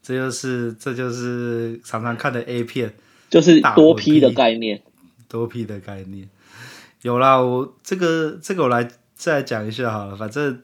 [0.00, 2.94] 这就是这就是常常看的 A 片。
[3.28, 4.82] 就是多批的概念，
[5.28, 6.28] 多批的概念
[7.02, 7.40] 有啦。
[7.40, 10.16] 我这个这个我来再讲一下好了。
[10.16, 10.62] 反正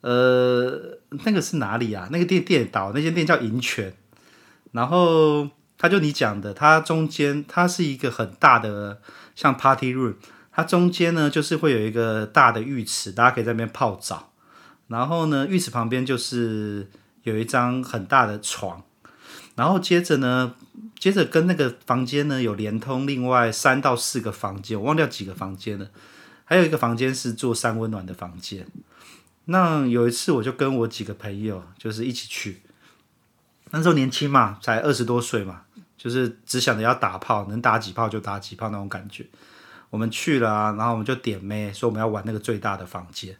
[0.00, 2.08] 呃，那个是哪里啊？
[2.10, 3.94] 那个店店岛那间店叫银泉。
[4.72, 9.00] 然后它就你讲的，它中间它是一个很大的
[9.34, 10.14] 像 party room，
[10.50, 14.32] 它中间呢就是会有一个大的浴池，大家可以在那边泡澡。
[14.88, 16.90] 然后呢，浴池旁边就是
[17.22, 18.82] 有一张很大的床。
[19.56, 20.54] 然后接着呢，
[20.98, 25.88] 接着跟那个房间呢有连通，另外三到四个房间，我忘掉几个房间了。
[26.44, 28.66] 还有一个房间是做三温暖的房间。
[29.46, 32.62] 那有一次我就跟我几个朋友就是一起去，
[33.70, 35.62] 那时候年轻嘛，才二十多岁嘛，
[35.96, 39.26] 就是只想着要打炮，能打几炮就打几炮那种感觉。
[39.90, 43.36] 我们去了啊，然后我们就点妹，说我们要玩那个最大的房间。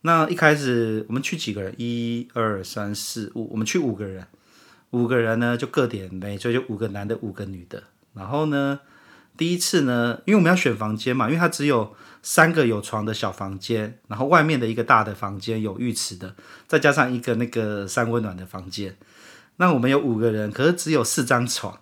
[0.00, 1.74] 那一开始我们去几个人？
[1.76, 4.26] 一二三四五，我们去五个人。
[4.94, 7.82] 五个人呢，就各点妹，所以就五个男的，五个女的。
[8.14, 8.80] 然后呢，
[9.36, 16.36] 第一次呢，因为我们要选房间嘛，因为它只有三个有床的小房间，然后外面的一个大的房间有浴池的，
[16.68, 18.96] 再加上一个那个三温暖的房间。
[19.56, 21.78] 那我们有五个人，可是只有四张床。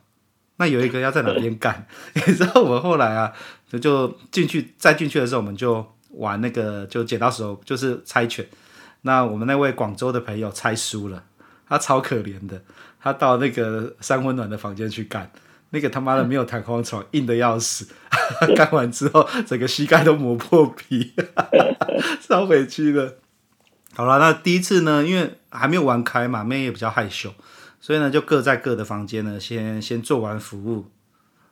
[0.56, 1.86] 那有一个要在哪边干？
[2.14, 3.32] 你知道我们后来啊，
[3.70, 8.46] 就就进去，再进去的时候，我们就玩那个，就剪刀石头，就是猜拳。
[9.00, 11.24] 那我们那位广州的朋友猜输了，
[11.66, 12.62] 他超可怜的。
[13.02, 15.28] 他到那个三温暖的房间去干，
[15.70, 17.88] 那个他妈的没有弹簧床，硬的要死。
[18.54, 21.12] 干完之后，整个膝盖都磨破皮，
[22.26, 23.16] 超委屈的。
[23.94, 27.34] 好了，那第一次呢，因为还没有玩开嘛，妹也比较害羞，
[27.80, 30.86] 所以呢，就各在各的房间呢，先先做完服务，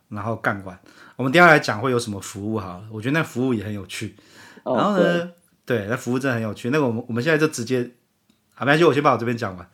[0.09, 0.79] 然后干完。
[1.17, 4.15] 我们接下来讲会有什么服务好了，我觉得那服务也很有趣。
[4.63, 5.29] 然后呢，
[5.65, 6.69] 对，那服务真的很有趣。
[6.69, 7.91] 那个我们我们现在就直接，
[8.55, 9.69] 好，没关系，我先把我这边讲完。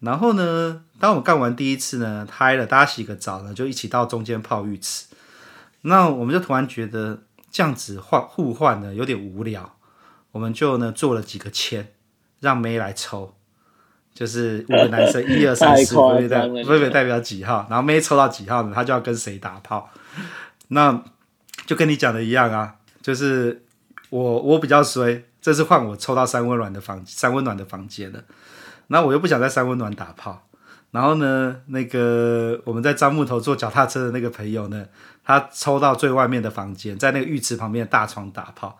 [0.00, 5.06] 然后呢，当我们干完第一次呢，嗨了，大家洗个澡呢，就一起到中间泡浴池。
[5.82, 9.76] 那我们就突然觉得这样子换互换呢有点无聊，
[10.32, 11.92] 我们就呢做了几个签，
[12.40, 13.34] 让妹来抽，
[14.14, 19.90] 就是五个男生一二三四，分别代分别代表几号，然后妹抽到几号呢，他就要跟谁打炮。
[20.68, 21.02] 那
[21.66, 23.64] 就跟你讲的一样啊，就是
[24.08, 28.24] 我我比较衰，这次换我抽到三温暖的房三温暖的房间了。
[28.92, 30.48] 那我又不想在三温暖打炮，
[30.90, 34.84] 然后呢，那个我们在樟木头坐脚踏车的那个朋友呢，
[35.24, 38.76] 他抽到最外面的房间，在那个浴池旁边的大床打炮，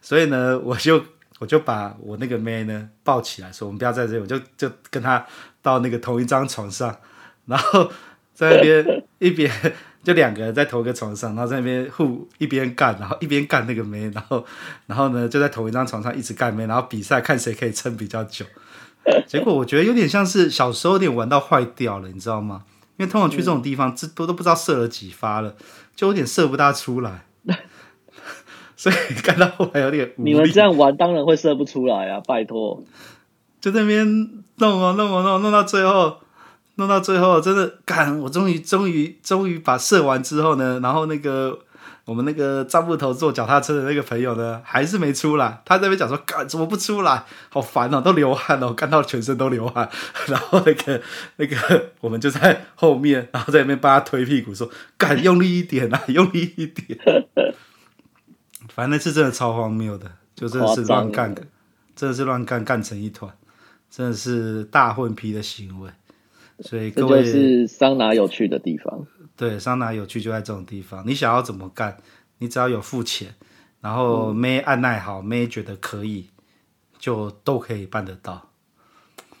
[0.00, 1.02] 所以呢，我就
[1.40, 5.26] 我就把我那个妹呢抱起来说，我们不要在这里，我就就跟他
[5.60, 6.96] 到那个同一张床上，
[7.46, 7.90] 然后
[8.32, 9.50] 在那边 一边
[10.04, 14.46] 就两个人在同一个床上，然后在那边互一边干，然后一边干那个妹，然后
[14.86, 18.46] 然后呢就在同一张床上一直干妹，然后比赛看谁可以撑比较久。
[19.26, 22.62] 结果我觉得有点像是小时候有点玩到坏掉了，你知道吗？
[22.96, 25.56] 因为通常去这种地方，这都都不知道射了几发了，
[25.96, 27.24] 就有点射不大出来。
[28.76, 30.12] 所以看到后来有点。
[30.16, 32.20] 你们这样玩当然会射不出来啊！
[32.26, 32.82] 拜托，
[33.60, 34.06] 就在那边
[34.56, 36.18] 弄啊弄啊弄，弄到最后，
[36.76, 38.18] 弄到最后真的干！
[38.20, 41.58] 我终于终于终于把射完之后呢，然后那个。
[42.04, 45.62] 我们那个樟木头坐脚踏车的那个朋友呢，还是没出来。
[45.64, 47.24] 他在那边讲说：“干怎么不出来？
[47.50, 49.88] 好烦哦，都流汗了，干到全身都流汗。”
[50.26, 51.00] 然后那个
[51.36, 56.98] 那个我们就在后面，然后在那边帮他推屁股说：“干 用力一点啊，用力一点。”
[58.74, 61.42] 反正那次真的超荒谬的，就真的是乱干的，
[61.94, 63.32] 真的是乱干干成一团，
[63.90, 65.90] 真的是大混批的行为。
[66.60, 69.06] 所以各位，是桑拿有趣的地方。
[69.40, 71.02] 对，桑拿有趣就在这种地方。
[71.06, 71.96] 你想要怎么干，
[72.36, 73.34] 你只要有付钱，
[73.80, 76.28] 然后妹按耐好，妹觉得可以，
[76.98, 78.50] 就都可以办得到。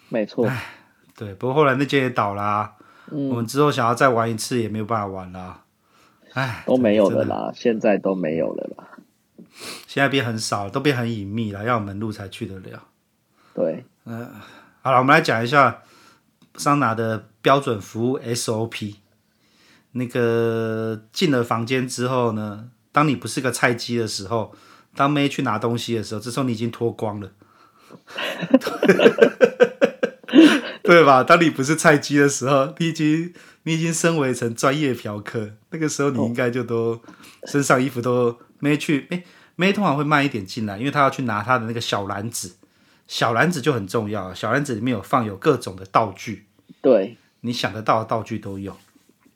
[0.08, 0.46] 没错。
[0.46, 0.72] 哎，
[1.14, 2.76] 对，不过后来那间也倒啦。
[3.10, 3.28] 嗯。
[3.28, 5.64] 我们之后想要再玩一次也没有办法玩啦。
[6.32, 8.88] 哎，都没有了啦，现在都没有了啦。
[9.86, 12.84] 现在变很少，都变很隐秘了，要有门路才去得了。
[13.52, 13.84] 对。
[14.06, 14.30] 嗯、呃，
[14.80, 15.82] 好了，我们来讲一下
[16.54, 18.96] 桑拿的标准服务 SOP。
[19.92, 24.54] 那个进了房间之后呢，当你不是个菜鸡的时候，
[24.94, 27.30] 当妹去拿东西的时候，这时候你已经脱光了，
[30.82, 31.24] 对吧？
[31.24, 33.32] 当你不是菜鸡的时候，你已经
[33.64, 37.00] 你已经升为成专业嫖客，那个时候你应该就都
[37.46, 39.24] 身上衣服都妹去，哎，
[39.56, 42.56] 妹通常会慢一点进来，因为她要去拿她的那个小篮子，
[43.06, 46.46] 小篮子就很重要，小篮子里面有放有各种的道具，
[46.80, 48.76] 对，你想得到的道具都有。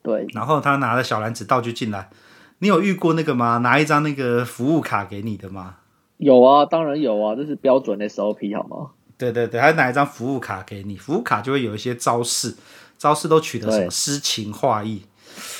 [0.04, 2.10] 对，然后他拿了小篮子道具进来，
[2.58, 3.58] 你有遇过那个吗？
[3.58, 5.76] 拿一张那个服务卡给你的吗？
[6.18, 8.90] 有啊，当然有啊，这是标准的 SOP 好吗？
[9.16, 12.54] 对对对，他拿一张服务卡给你，服务卡就会有一些招式，
[12.98, 15.04] 招式都取得什么诗情画意。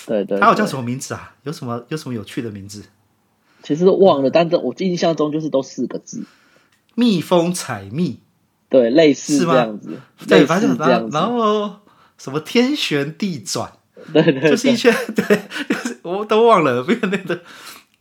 [0.07, 1.35] 对对，对，他有叫什么名字啊？
[1.44, 2.85] 有什么有什么有趣的名字？
[3.62, 6.26] 其实都忘了，但是我印象中就是都四个字：
[6.94, 8.20] 蜜蜂采蜜。
[8.68, 9.98] 对，类似这样子。
[10.28, 10.76] 对，反正
[11.11, 11.76] 然后
[12.18, 13.72] 什么天旋地转。
[14.12, 15.24] 对，对，对，就是一圈， 对，
[15.68, 17.40] 就是我都忘了，没有那个。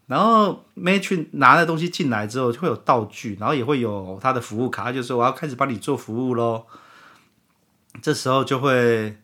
[0.05, 6.65] 然后妹去拿那东西进来之后，就会有道具，然后也会有他的服务卡，他就说我要开始帮你做服务喽。
[8.01, 9.17] 这时候就会，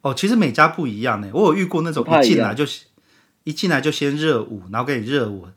[0.00, 1.28] 哦，其实每家不一样呢。
[1.34, 2.64] 我有遇过那种一进来就
[3.44, 5.52] 一进来就先热舞，然后给你热吻，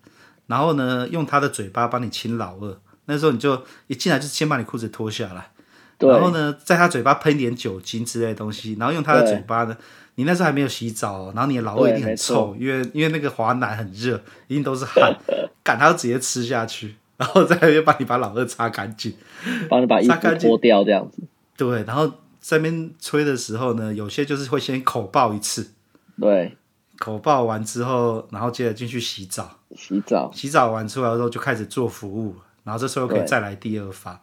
[0.48, 2.78] 然后呢用他的嘴巴帮你亲老二。
[3.06, 5.52] 那时候你就一进来就先把你裤子脱下来，
[6.00, 9.78] 然后呢在他嘴巴喷点酒精之类的东西，然后用他的嘴巴呢。
[10.16, 15.16] 你那时候还没有洗澡，哦然后你的老二一定很臭，因为因为那个滑奶很热，一定都是汗，
[15.64, 19.14] 赶他直接吃下去，然后在那边帮你把老二擦干净，
[19.70, 21.24] 帮你把衣服脱掉这样子。
[21.58, 22.08] 对，然后
[22.40, 25.72] 在那边吹的时候呢，有些就是会先口爆一次，
[26.20, 26.58] 对，
[27.00, 34.22] 口爆完之后，然后接着进去洗澡，洗澡，洗澡完出来之后就开始做服务，然后这时候可以再来第二发。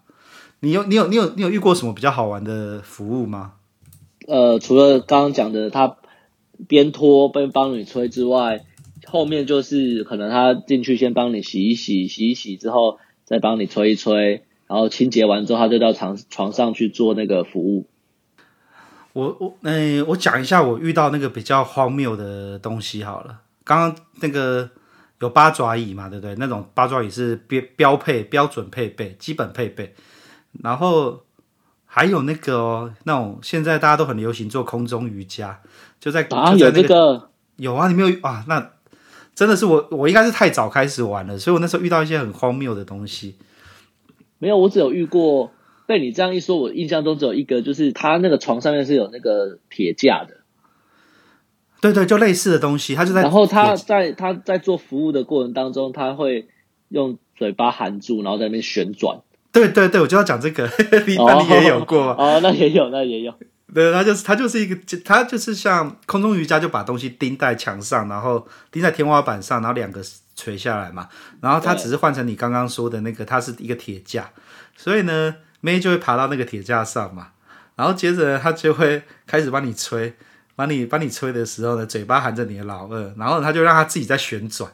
[0.60, 3.54] 你有你有你有你有遇过什么比较好玩的服务吗？
[4.26, 5.96] 呃，除了刚刚讲的他
[6.68, 8.64] 边拖边帮你吹之外，
[9.06, 17.86] 后面就是可能他进去先帮你洗一洗，洗一洗之后再帮你吹一吹，然后清洁完之后，他就到床床上去做那个服务。
[19.14, 23.40] 我我嗯、我讲一下我遇到那个比较荒谬的东西好了。
[23.64, 24.70] 刚刚那个
[25.20, 26.36] 有八爪椅嘛，对不对？
[26.36, 29.94] 那种八爪椅是标标配标准配备，基本配备，
[30.62, 31.20] 然后。
[31.92, 35.58] 还有那个哦，那种现在大家都很流行做空中瑜伽，
[35.98, 38.44] 就在啊，有这个有啊，你没有啊？
[38.46, 38.70] 那
[39.34, 43.36] 真的是我，我应该是太早开始玩了，所以我那时候遇到一些很荒谬的东西。
[44.38, 45.50] 没有，我只有遇过。
[45.86, 50.36] 被你这样一说，我印象中只有一个，就是他那个床上面是有那个铁架的。
[51.80, 53.22] 对对，就类似的东西，他就在。
[53.22, 56.46] 然后他在他在做服务的过程当中，他会
[56.90, 59.22] 用嘴巴含住，然后在那边旋转。
[59.52, 60.64] 对对对，我就要讲这个，
[61.06, 62.14] 你那你也有过吗？
[62.18, 63.34] 哦，那也有，那也有。
[63.74, 70.00] 对，他就是他就是一个，他就是像空中瑜伽，就把东西钉在墙上，然后钉在天花板上，然后两个
[70.34, 71.08] 垂下来嘛。
[71.40, 74.30] 然后他只是换成你刚刚说的那个，它是一个铁架，
[74.76, 75.36] 所以呢。
[75.62, 77.32] 妹就会爬到那个铁架上嘛，
[77.76, 80.14] 然后接着他就会开始帮你吹，
[80.56, 84.72] 帮你帮你吹的时候呢，嘴巴含着你的老二，然后他就让他自己在旋转。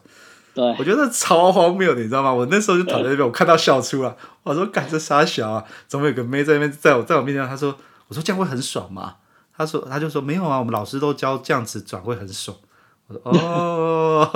[0.57, 2.33] 对，我觉得超荒谬的，你知道吗？
[2.33, 7.77] 我那时候就躺在那边，我看到笑出来，我说：“干这傻小啊，怎么有个妹在那边，在我在我面前？”他说
[8.09, 9.17] ：“我说这样会很爽吗？”
[9.55, 12.57] 他说：“他就说没有啊，我们老师都教这样子转会很爽。”
[13.07, 14.31] 我说：“哦，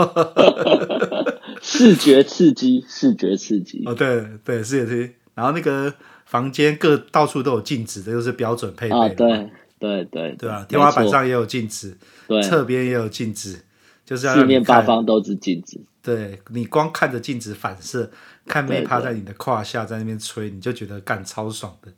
[1.63, 3.83] 视觉刺激，视觉刺激。
[3.89, 5.93] ”哦，对对，视觉刺激，然后那个。
[6.31, 8.95] 房间各到处都有镜子，这就是标准配备。
[8.95, 9.51] 啊，对
[9.81, 10.65] 对对对啊！
[10.69, 11.99] 天花板上也有镜子，
[12.29, 13.65] 对，侧边也有镜子，
[14.07, 15.81] 就是要四面八方都是镜子。
[16.03, 18.11] 对，你光看着镜子反射，
[18.47, 21.93] 看妹趴在你的胯下，在那边吹，你就觉得干超爽的。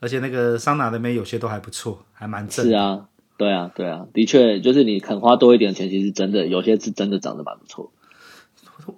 [0.00, 2.64] 而且那个桑拿的妹有些都还不错，还蛮正。
[2.66, 7.92] 是啊，对啊，对啊，的确，就是你肯花多一点钱，其实真的有些是真的长得蛮不错。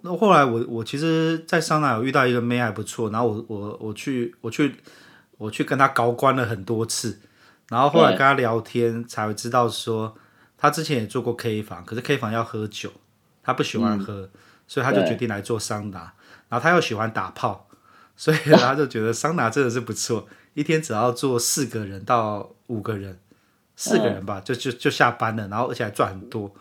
[0.03, 4.75] 那后来我我其实，在桑拿有遇到一个妹还不错，然后我我我去我去
[5.37, 7.19] 我去跟她高关了很多次，
[7.67, 10.15] 然后后来跟她聊天才会知道说，
[10.57, 12.91] 她之前也做过 K 房，可是 K 房要喝酒，
[13.43, 14.29] 她不喜欢喝，嗯、
[14.67, 16.13] 所以他就决定来做桑拿，
[16.49, 17.67] 然后他又喜欢打炮，
[18.15, 23.19] 所以他就觉得桑拿真的是不错，一天只要做四个人到五个人，
[23.75, 26.53] 四个人吧，就就就下班了，然后而且还赚很多，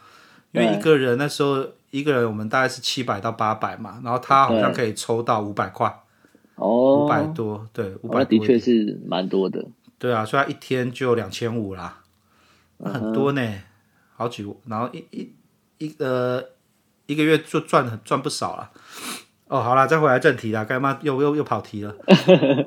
[0.52, 1.66] 因为一个人那时候。
[1.90, 5.92] 一个人我们大概是七百到八百嘛，然后他好像可以抽到五百块，
[6.54, 9.66] 哦，五百多，对，五百多，的确是蛮多的。
[9.98, 12.04] 对啊，所以他一天就两千五啦，
[12.78, 13.42] 很多呢，
[14.14, 15.34] 好几，然后一一
[15.78, 16.40] 一呃
[17.10, 18.70] 一个月就赚赚不少了。
[19.48, 21.92] 哦，好啦，再回来正题啦，干嘛又又又跑题了？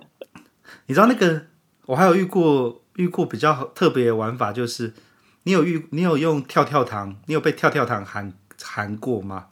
[0.88, 1.46] 你知道那个
[1.86, 4.94] 我还有遇过遇过比较特别的玩法，就是
[5.44, 9.48] 你有遇你有用跳跳糖，你有被跳跳糖喊喊过吗？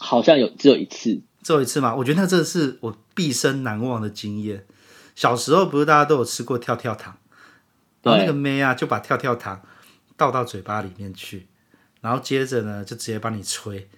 [0.00, 1.94] 好像有，只有一次，只有一次吗？
[1.94, 4.64] 我觉得那真的是我毕生难忘的经验。
[5.14, 7.18] 小时候不是大家都有吃过跳跳糖，
[8.02, 9.60] 然后那个妹啊就把跳跳糖
[10.16, 11.48] 倒到嘴巴里面去，
[12.00, 13.90] 然后接着呢就直接帮你吹。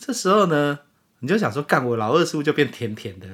[0.00, 0.80] 这时候呢
[1.20, 3.26] 你就想说，干我老二是不是就变甜甜的？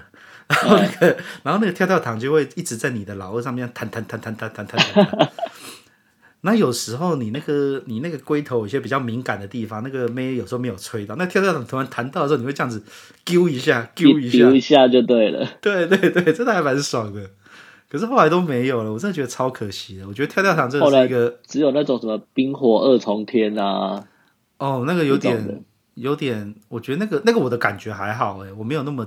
[0.49, 1.07] 然后那个，
[1.45, 5.31] 然后那个跳跳糖就会一直在你的老二上面弹弹弹弹弹弹弹弹。
[6.43, 12.83] 那有时候你那个你那个龟头有些比较敏感的地方，那个妹有时候没有吹到，那跳跳糖突然弹到的时候，你会这样子
[13.25, 15.49] 揪一下，揪一下，揪一下就对了。
[15.61, 17.31] 对对对，真的还蛮爽的。
[17.89, 20.07] 可是后来都没有了，我真的觉得超可惜的。
[20.07, 24.05] 我觉得跳跳糖真的是一个只有那种什么冰火二重天啊。
[24.59, 25.65] 哦，那个有点
[25.97, 29.07] 有点，我觉得那个那个我的感觉还好哎，我没有那么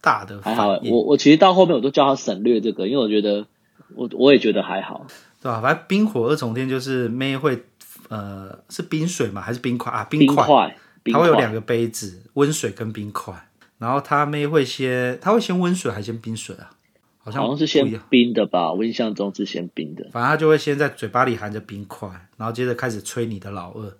[0.00, 0.58] 大的反应。
[0.58, 3.46] 还好，我我其实到后面我都叫他省略这个，因为我觉得
[3.94, 5.06] 我我也觉得还好。
[5.40, 5.60] 对吧？
[5.60, 7.62] 反正冰火二重天就是妹会，
[8.08, 9.40] 呃，是冰水嘛？
[9.40, 10.04] 还是冰块啊？
[10.04, 13.48] 冰块，它会有两个杯子，温水跟冰块。
[13.78, 16.70] 然后他妹会先，他会先温水还是先冰水啊？
[17.18, 18.72] 好像好像是先冰的吧？
[18.72, 20.08] 我印象中是先冰的。
[20.12, 23.92] 反正他就会先在嘴巴里含着冰块，然后接着开始吹你的老二，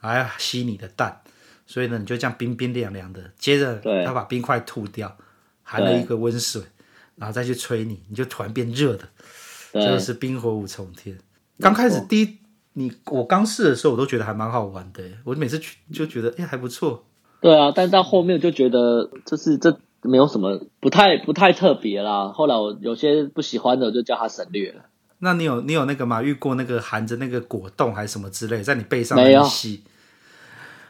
[0.00, 1.20] 来吸你的蛋。
[1.66, 3.22] 所以呢，你就这样冰冰凉凉的。
[3.38, 5.16] 接着他把冰块吐掉，
[5.62, 6.60] 含了一个温水，
[7.14, 9.04] 然后再去吹你，你就突然变热的。
[9.72, 11.16] 就是冰火五重天。
[11.60, 12.38] 刚开始第一，
[12.72, 15.00] 你我刚试的时候，我都觉得还蛮好玩的。
[15.22, 17.04] 我每次去就觉得，哎，还不错。
[17.40, 22.32] 对啊，但到后面就觉得，就是这没有什么不太不太特别啦。
[22.32, 24.86] 后来我有些不喜欢的，我就叫他省略了。
[25.20, 26.20] 那你有你有那个吗？
[26.20, 29.84] 遇过那个含着那个果冻还是什么之类，在你背上没有吸？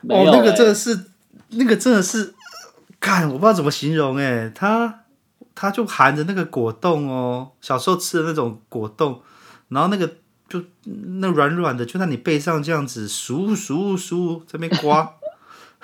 [0.09, 1.07] 哦，那个真的是，
[1.51, 2.35] 那个真的是，
[3.01, 4.97] 看我不知道怎么形容哎，他。
[5.53, 9.21] 它就含着那个果冻哦，小时候吃的那种果冻，
[9.69, 10.11] 然后那个
[10.49, 10.63] 就
[11.19, 15.17] 那软软的，就在你背上这样子，数数数这边刮，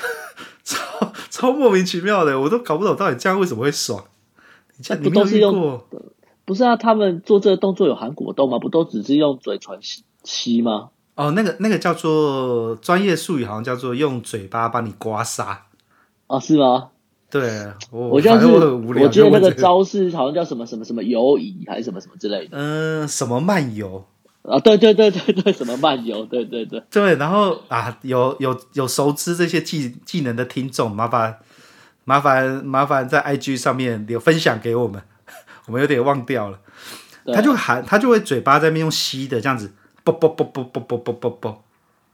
[0.65, 4.03] 超超莫名其妙的，我都搞不懂到底这样为什么会爽。
[4.79, 5.87] 你这样你没有遇过？
[6.47, 8.59] 不是啊，他们做这个动作有含果冻吗？
[8.59, 10.89] 不都只是用嘴唇吸吸吗？
[11.17, 15.57] 哦，那个那个叫做专业术语，好像叫做用嘴巴帮你刮痧。
[16.29, 16.91] 哦，是吗？
[17.29, 22.57] 对，我我就是我，我记得那个招式好像叫什么什么什么游移还是什么什么之类的。
[22.57, 24.07] 嗯、呃，什么漫游
[24.43, 24.61] 啊？
[24.61, 26.25] 对对对对对，什么漫游？
[26.27, 27.15] 对对对对。
[27.17, 31.39] 然后啊，有有有熟知这些技技能的听众，麻烦
[32.05, 35.03] 麻烦麻烦在 IG 上面有分享给我们，
[35.67, 36.61] 我们有点忘掉了。
[37.35, 39.73] 他就喊，他就会嘴巴在那边用吸的这样子，
[40.13, 41.63] 啵啵啵啵啵啵啵啵啵。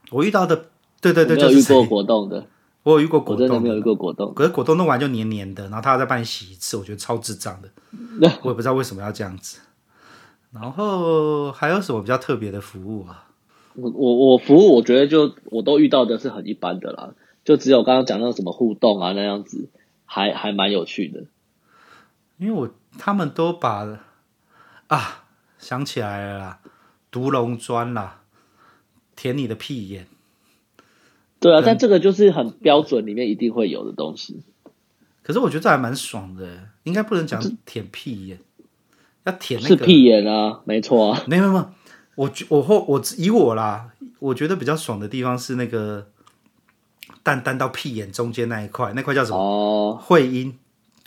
[0.09, 0.65] 我遇到的，
[0.99, 2.45] 对对对，就是遇过果冻的，
[2.81, 4.33] 我有遇过果冻，真的没有遇过果冻。
[4.33, 7.69] 可是果冻弄完就黏黏的，然后他要再帮你洗一次，我觉得超智障的。
[8.41, 9.59] 我也不知道为什么要这样子。
[10.51, 13.27] 然后还有什么比较特别的服务啊？
[13.75, 17.13] 我我我服务，我觉得就我都遇到的是很一般的啦，
[17.45, 19.69] 就只有刚刚讲到什么互动啊那样子，
[20.05, 21.25] 还还蛮有趣的。
[22.37, 23.99] 因为我他们都把。
[24.87, 25.23] 啊，
[25.57, 26.59] 想起来了啦，
[27.13, 28.21] 毒龙砖啦，
[29.15, 30.07] 舔你的屁眼。
[31.39, 34.41] 对啊，但这个就是很标准，里面一定会有的东西。
[35.21, 38.39] 可是我觉得这还蛮爽的，应该不能讲舔屁眼，
[39.25, 41.23] 要舔那个是屁眼啊，没错啊。
[41.27, 41.69] 没有没有，
[42.15, 46.07] 我我后我以我啦，我觉得比较爽的地方是那个
[47.21, 49.37] 蛋蛋到屁眼中间那一块，那块叫什么？
[49.37, 50.57] 哦，会阴，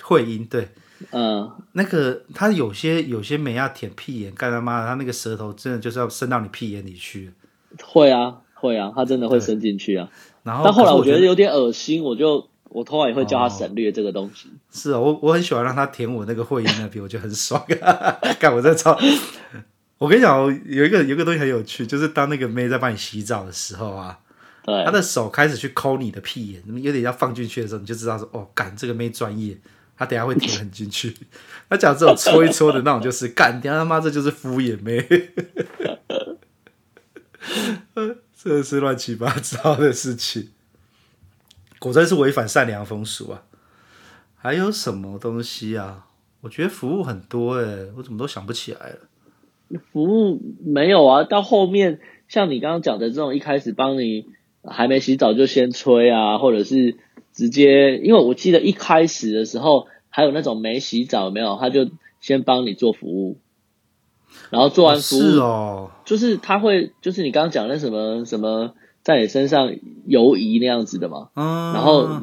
[0.03, 0.69] 会阴，对。
[1.11, 7.33] 嗯，那个他有些有些美要舔屁眼，干他妈的，他那个舌头真的就是要伸到你屁眼里去。
[7.83, 10.09] 会啊，会啊，他真的会伸进去啊。
[10.43, 14.49] 然后，但后来我觉得有点恶心，我就我通常也会叫他省略这个东西。
[14.49, 17.63] 哦、是啊，我我很喜欢让他舔我那个会阴那边，我觉得很爽。
[18.41, 18.99] 干我在操！
[19.99, 24.19] 我跟你讲，有一个有一个东西很有趣，就是当那个妹在帮你洗澡的时候啊，
[24.65, 29.59] 对，他的手开始去抠你的屁眼，有点要放进去的时候，你就知道说，哦，干这个妹专业。
[29.97, 31.17] 他等下会舔很进去，
[31.71, 35.31] 他讲这种搓一搓的那种就是干，等下他妈这就是敷衍呗，
[38.37, 40.51] 这是乱七八糟的事情，
[41.79, 43.45] 果真是违反善良风俗啊！
[44.37, 46.07] 还有什么东西啊？
[46.43, 48.99] 我觉得服务很多诶，我怎么都想不起来了。
[49.93, 54.27] 服务没有啊，到后面像你刚刚讲的这种，一开始帮你
[54.63, 56.97] 还没洗澡就先吹啊，或者是。
[57.37, 63.37] 直接，因为我记得一开始的时候还有那种没洗澡没有，他就先帮你做服务，
[64.49, 68.73] 然后做完服务，是哦，就是他会，就是你刚刚讲那什么什么
[69.03, 69.77] 在你身上
[70.07, 72.23] 游移那样子的嘛，嗯，然后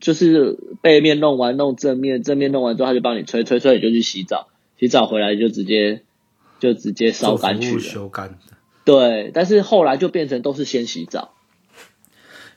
[0.00, 6.02] 就是背面弄完弄正面，正面弄完之后他就帮你吹吹吹，你就去洗澡，洗澡回来就直接
[6.58, 11.32] 就直接烧干去了，修干的，对，但是后来就变成都是先洗澡。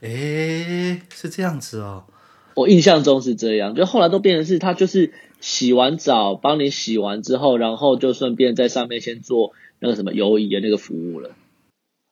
[0.06, 2.06] 诶，是这样子哦，
[2.53, 11.32] 我印象中是这样，就后来都变成是他就是洗完澡帮你洗完之后，然后就顺便在上面先做那个什么游移的那个服务了，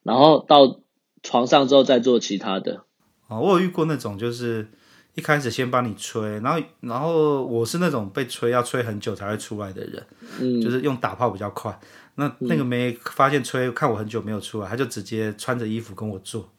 [0.03, 0.79] 然后到
[1.21, 2.83] 床上之后再做其他的。
[3.27, 4.67] 哦，我有遇过那种就是
[5.13, 10.03] 一开始先帮你吹，然后然后我是那种被吹要吹很久才会出来的人，
[10.41, 11.79] 嗯，就是用打炮比较快。
[12.15, 16.49] 那那个没发现吹看我很久没有出来，他就直接穿着衣服跟我做。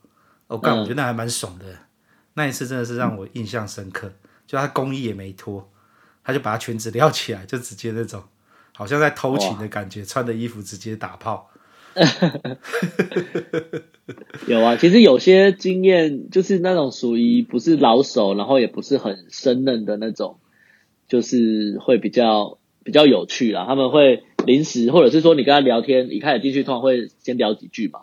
[0.54, 1.66] 我、哦、干，我觉得那还蛮爽的。
[1.66, 1.78] 嗯、
[2.34, 4.14] 那一次真的是让我印象深刻，嗯、
[4.46, 5.70] 就他工衣也没脱，
[6.22, 8.22] 他就把他裙子撩起来，就直接那种
[8.74, 11.50] 好像在偷情的感觉，穿的衣服直接打炮。
[14.48, 20.38] 有啊，其实有些经验就是那种属于不是老手，然后也不是很生嫩的那种，
[21.06, 23.64] 就是会比较比较有趣啦。
[23.66, 28.00] 他们会临时，或者是说你跟他聊天，一开始进去通常会先聊几句嘛。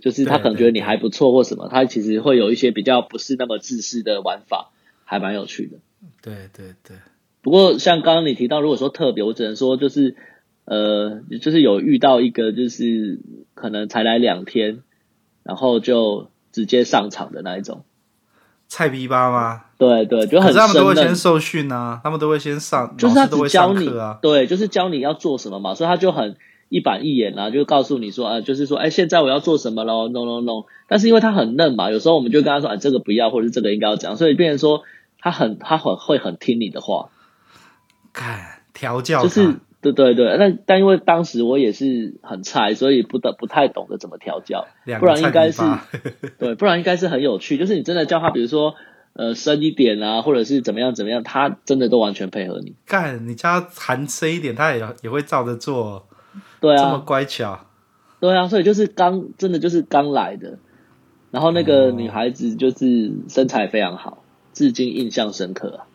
[0.00, 4.70] 就是他可能觉得你还不错或什么，他其实会有一些比较不是那么自私的玩法，
[5.04, 5.78] 还蛮有趣的。
[6.22, 6.96] 对对对。
[7.42, 10.16] 不过像刚刚你提到，如果说特别，我只能说就是
[10.64, 13.20] 呃，就是有遇到一个就是
[13.54, 14.82] 可能才来两天，
[15.42, 17.84] 然后就直接上场的那一种。
[18.68, 19.64] 菜逼吧吗？
[19.78, 20.52] 对对，就很。
[20.52, 26.36] 他们都会先受训啊，他们都会先上，就是他只教你啊，对，就是教你要做什么嘛，所以他就很。
[26.68, 30.66] 一板一眼啊，就告诉你说啊，就是说，哎，现在我要做什么喽 no no no。
[30.86, 34.82] 但是因为他很嫩嘛，有时候我们就跟他说，哎，这个不要，或者是这个应该要讲，所以变成说
[35.18, 37.10] 他很他很会很听你的话，
[38.12, 40.36] 看调教，就是对对对。
[40.38, 44.66] 但但因为当时我也是很菜，所以不得不太懂得怎么调教，
[45.00, 45.62] 不然应该是
[46.38, 47.56] 对，不然应该是很有趣。
[47.56, 48.74] 就是你真的叫他，比如说
[49.14, 52.74] 呃深一点啊，或者是怎么样怎么样，他真的都完全配合你。
[52.86, 56.07] 干，你叫他含深一点，他也也会照着做。
[56.60, 57.66] 对啊，这么乖巧，
[58.20, 60.58] 对啊，所以就是刚真的就是刚来的，
[61.30, 65.86] 然后那个女孩子就是身材非常好，至今印象深刻啊。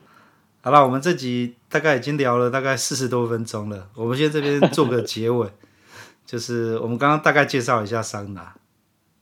[0.62, 5.50] 好了，我们这集大概已经聊了大概四十多分钟了，我们先这边做个结尾，
[6.26, 8.56] 就是我们刚刚大概介绍一下桑拿，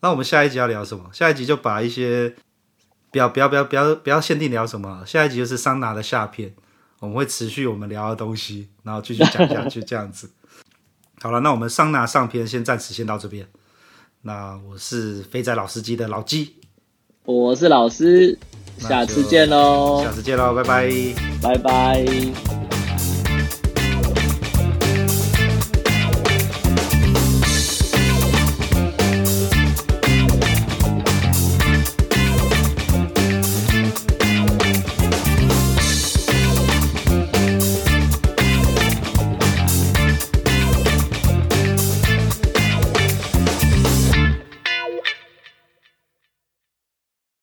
[0.02, 1.10] 那我们下一集要聊什么？
[1.12, 2.36] 下一集就把一些
[3.12, 6.54] 不要不要不要不要不要限定聊什么，下一集就是桑拿的下片，
[7.00, 10.30] 我们会持续我们聊的东西，然后继续讲下去这样子。
[11.22, 13.48] 好了，那我们桑拿上篇先暂时先到这边。
[14.24, 16.56] 那我是飞仔老司机的老鸡，
[17.26, 18.38] 我是老师，
[18.78, 20.90] 下次见喽，下次见喽，拜拜，
[21.42, 22.61] 拜拜。